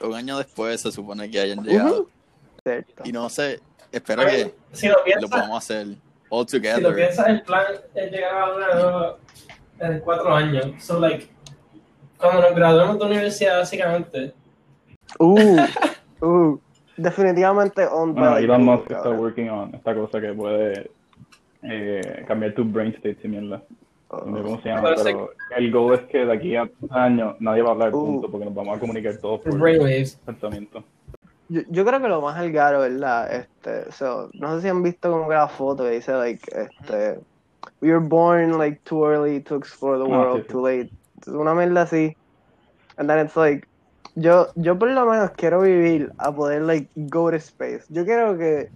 Un 0.00 0.14
año 0.14 0.38
después 0.38 0.80
se 0.80 0.92
supone 0.92 1.28
que 1.28 1.40
hayan 1.40 1.64
llegado. 1.64 2.02
Ujú. 2.02 2.10
Cierto. 2.62 3.02
Y 3.04 3.10
no 3.10 3.28
sé, 3.28 3.60
espero 3.90 4.22
Oye, 4.22 4.54
que 4.70 4.76
si 4.76 4.86
lo 4.86 4.94
lo 5.20 5.28
podamos 5.28 5.58
hacer 5.58 5.96
all 6.28 6.48
si 6.48 6.58
lo 6.58 6.62
together. 6.62 6.94
piensas, 6.94 7.26
el 7.26 7.42
plan 7.42 7.64
es 7.94 8.12
llegar 8.12 8.34
a 8.36 8.46
nuevo 8.74 9.18
en 9.80 10.00
cuatro 10.00 10.34
años. 10.34 10.72
So, 10.78 10.98
like, 11.00 11.28
cuando 12.18 12.42
nos 12.42 12.54
graduemos 12.54 12.98
de 12.98 13.04
universidad, 13.06 13.58
básicamente, 13.58 14.32
Uh, 15.20 15.66
uh, 16.20 16.58
definitivamente 16.96 17.86
on 17.86 18.12
Bueno, 18.14 18.32
by 18.32 18.44
Elon 18.44 18.64
Musk 18.64 18.90
está 18.90 19.10
working 19.10 19.48
on 19.48 19.74
esta 19.74 19.94
cosa 19.94 20.20
que 20.20 20.32
puede 20.32 20.90
eh, 21.62 22.24
cambiar 22.26 22.54
tu 22.54 22.64
brain 22.64 22.92
state 22.96 23.18
y 23.22 23.28
mierda. 23.28 23.62
No 24.10 24.36
sé 24.36 24.42
cómo 24.42 24.60
se 24.62 24.68
llama, 24.68 24.94
Pero 24.96 25.30
el 25.56 25.72
goal 25.72 25.94
es 25.94 26.00
que 26.06 26.24
de 26.26 26.32
aquí 26.32 26.56
a 26.56 26.68
años 26.90 27.36
nadie 27.40 27.62
va 27.62 27.70
a 27.70 27.72
hablar 27.72 27.94
Uh. 27.94 28.04
punto 28.04 28.30
porque 28.30 28.46
nos 28.46 28.54
vamos 28.54 28.76
a 28.76 28.80
comunicar 28.80 29.16
todos 29.18 29.40
por 29.40 29.58
brainwaves. 29.58 30.16
pensamiento. 30.24 30.82
Yo, 31.48 31.60
yo 31.68 31.84
creo 31.84 32.00
que 32.00 32.08
lo 32.08 32.20
más 32.20 32.36
algaro, 32.36 32.80
¿verdad? 32.80 33.32
Este, 33.32 33.92
so, 33.92 34.28
no 34.34 34.56
sé 34.56 34.62
si 34.62 34.68
han 34.68 34.82
visto 34.82 35.10
como 35.12 35.28
que 35.28 35.34
la 35.34 35.46
foto 35.48 35.84
que 35.84 35.90
dice, 35.90 36.12
like, 36.12 36.42
este, 36.50 37.20
we 37.80 37.90
were 37.90 38.00
born, 38.00 38.58
like, 38.58 38.82
too 38.84 39.04
early 39.04 39.42
to 39.44 39.56
explore 39.56 39.98
the 39.98 40.06
Ah, 40.06 40.10
world, 40.10 40.48
too 40.48 40.60
late. 40.60 40.92
Una 41.28 41.54
mierda 41.54 41.82
así. 41.82 42.14
And 42.98 43.08
then 43.08 43.18
it's 43.26 43.36
like, 43.36 43.66
yo, 44.16 44.48
yo 44.56 44.76
por 44.78 44.90
lo 44.90 45.06
menos 45.06 45.30
quiero 45.36 45.60
vivir 45.62 46.10
a 46.18 46.32
poder, 46.32 46.62
like, 46.62 46.90
go 47.10 47.30
to 47.30 47.38
space. 47.38 47.84
Yo 47.88 48.04
quiero 48.04 48.36
que, 48.38 48.68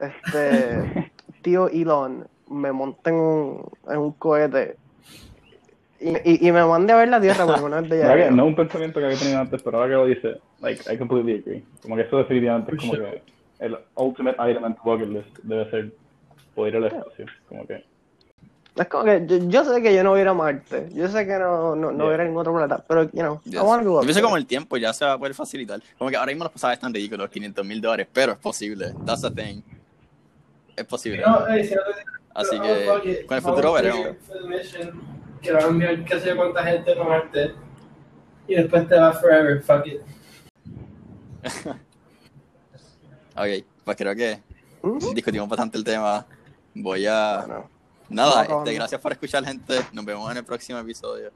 este, 0.00 0.90
tío 1.42 1.68
Elon 1.68 2.26
me 2.48 2.72
monte 2.72 3.10
en 3.10 3.16
un, 3.16 3.70
en 3.88 3.98
un 3.98 4.12
cohete 4.14 4.78
y, 6.00 6.10
y, 6.24 6.48
y 6.48 6.52
me 6.52 6.64
mande 6.64 6.92
a 6.92 6.96
ver 6.96 7.08
la 7.08 7.20
Tierra 7.20 7.44
por 7.46 7.54
alguna 7.54 7.80
vez 7.80 7.90
de 7.90 8.04
¿Verdad 8.04 8.14
que 8.28 8.30
allá. 8.30 8.30
no 8.36 8.42
es 8.44 8.48
un 8.48 8.56
pensamiento 8.56 9.00
que 9.00 9.06
había 9.06 9.18
tenido 9.18 9.38
antes, 9.38 9.62
pero 9.62 9.78
ahora 9.78 9.88
que 9.88 9.94
lo 9.96 10.06
dice, 10.06 10.40
like, 10.60 10.92
I 10.92 10.98
completely 10.98 11.38
agree. 11.40 11.64
Como 11.82 11.96
que 11.96 12.02
eso 12.02 12.18
definitivamente 12.18 12.72
es 12.72 12.76
como 12.78 12.92
que 12.94 13.22
el 13.60 13.78
ultimate 13.96 14.36
item 14.50 14.64
en 14.64 14.74
tu 14.74 14.82
bucket 14.84 15.08
list 15.08 15.38
debe 15.42 15.70
ser 15.70 15.92
poder 16.54 16.74
ir 16.74 16.76
al 16.78 16.86
espacio. 16.86 17.26
Como 17.48 17.66
que, 17.66 17.84
Es 18.76 18.88
como 18.88 19.04
que 19.04 19.22
yo, 19.26 19.36
yo 19.48 19.64
sé 19.64 19.80
que 19.82 19.94
yo 19.94 20.02
no 20.02 20.10
voy 20.10 20.18
a 20.18 20.22
ir 20.22 20.28
a 20.28 20.34
Marte, 20.34 20.88
yo 20.94 21.06
sé 21.08 21.24
que 21.26 21.38
no, 21.38 21.76
no, 21.76 21.92
no 21.92 22.04
voy 22.04 22.12
a 22.12 22.14
ir 22.16 22.20
a 22.22 22.24
ningún 22.24 22.40
otro 22.40 22.52
planeta, 22.52 22.84
pero, 22.88 23.04
you 23.04 23.20
know, 23.20 23.40
Yes. 23.44 23.54
I 23.54 23.58
wanna 23.60 23.84
go 23.84 24.00
Yo 24.00 24.06
pienso 24.06 24.20
como 24.22 24.36
el 24.36 24.46
tiempo 24.46 24.76
ya 24.76 24.92
se 24.92 25.04
va 25.04 25.12
a 25.12 25.18
poder 25.18 25.32
facilitar. 25.34 25.80
Como 25.96 26.10
que 26.10 26.16
ahora 26.16 26.32
mismo 26.32 26.42
los 26.44 26.52
pasajes 26.52 26.78
están 26.78 26.92
ridículos, 26.92 27.30
500 27.30 27.64
mil 27.64 27.80
dólares, 27.80 28.08
pero 28.12 28.32
es 28.32 28.38
posible. 28.38 28.92
That's 29.06 29.22
the 29.22 29.30
thing. 29.30 29.62
Es 30.76 30.84
posible. 30.86 31.22
No, 31.24 31.46
eh, 31.46 31.64
si 31.64 31.74
no 31.74 31.80
te- 31.82 32.04
Así 32.34 32.56
no, 32.58 32.64
que 32.64 33.10
it. 33.20 33.26
con 33.26 33.36
el 33.36 33.42
futuro 33.44 33.72
veremos. 33.74 34.08
Que 35.40 35.52
va 35.52 35.60
a 35.60 35.66
enviar 35.68 36.04
qué 36.04 36.18
sé 36.20 36.28
yo 36.30 36.36
cuánta 36.36 36.64
gente 36.64 36.98
a 37.00 37.04
Marte. 37.04 37.54
Y 38.48 38.56
después 38.56 38.88
te 38.88 38.98
va 38.98 39.12
forever, 39.12 39.62
fuck 39.62 39.86
it. 39.86 40.00
Ok, 43.36 43.64
pues 43.84 43.96
creo 43.96 44.14
que 44.14 44.40
Ujú. 44.82 45.12
discutimos 45.12 45.48
bastante 45.48 45.76
el 45.76 45.82
tema. 45.84 46.24
Voy 46.74 47.04
a... 47.06 47.44
Bueno. 47.46 47.70
Nada, 48.08 48.44
este, 48.44 48.74
gracias 48.74 49.00
por 49.00 49.12
escuchar, 49.12 49.44
gente. 49.44 49.84
Nos 49.92 50.04
vemos 50.04 50.30
en 50.30 50.36
el 50.36 50.44
próximo 50.44 50.78
episodio. 50.78 51.30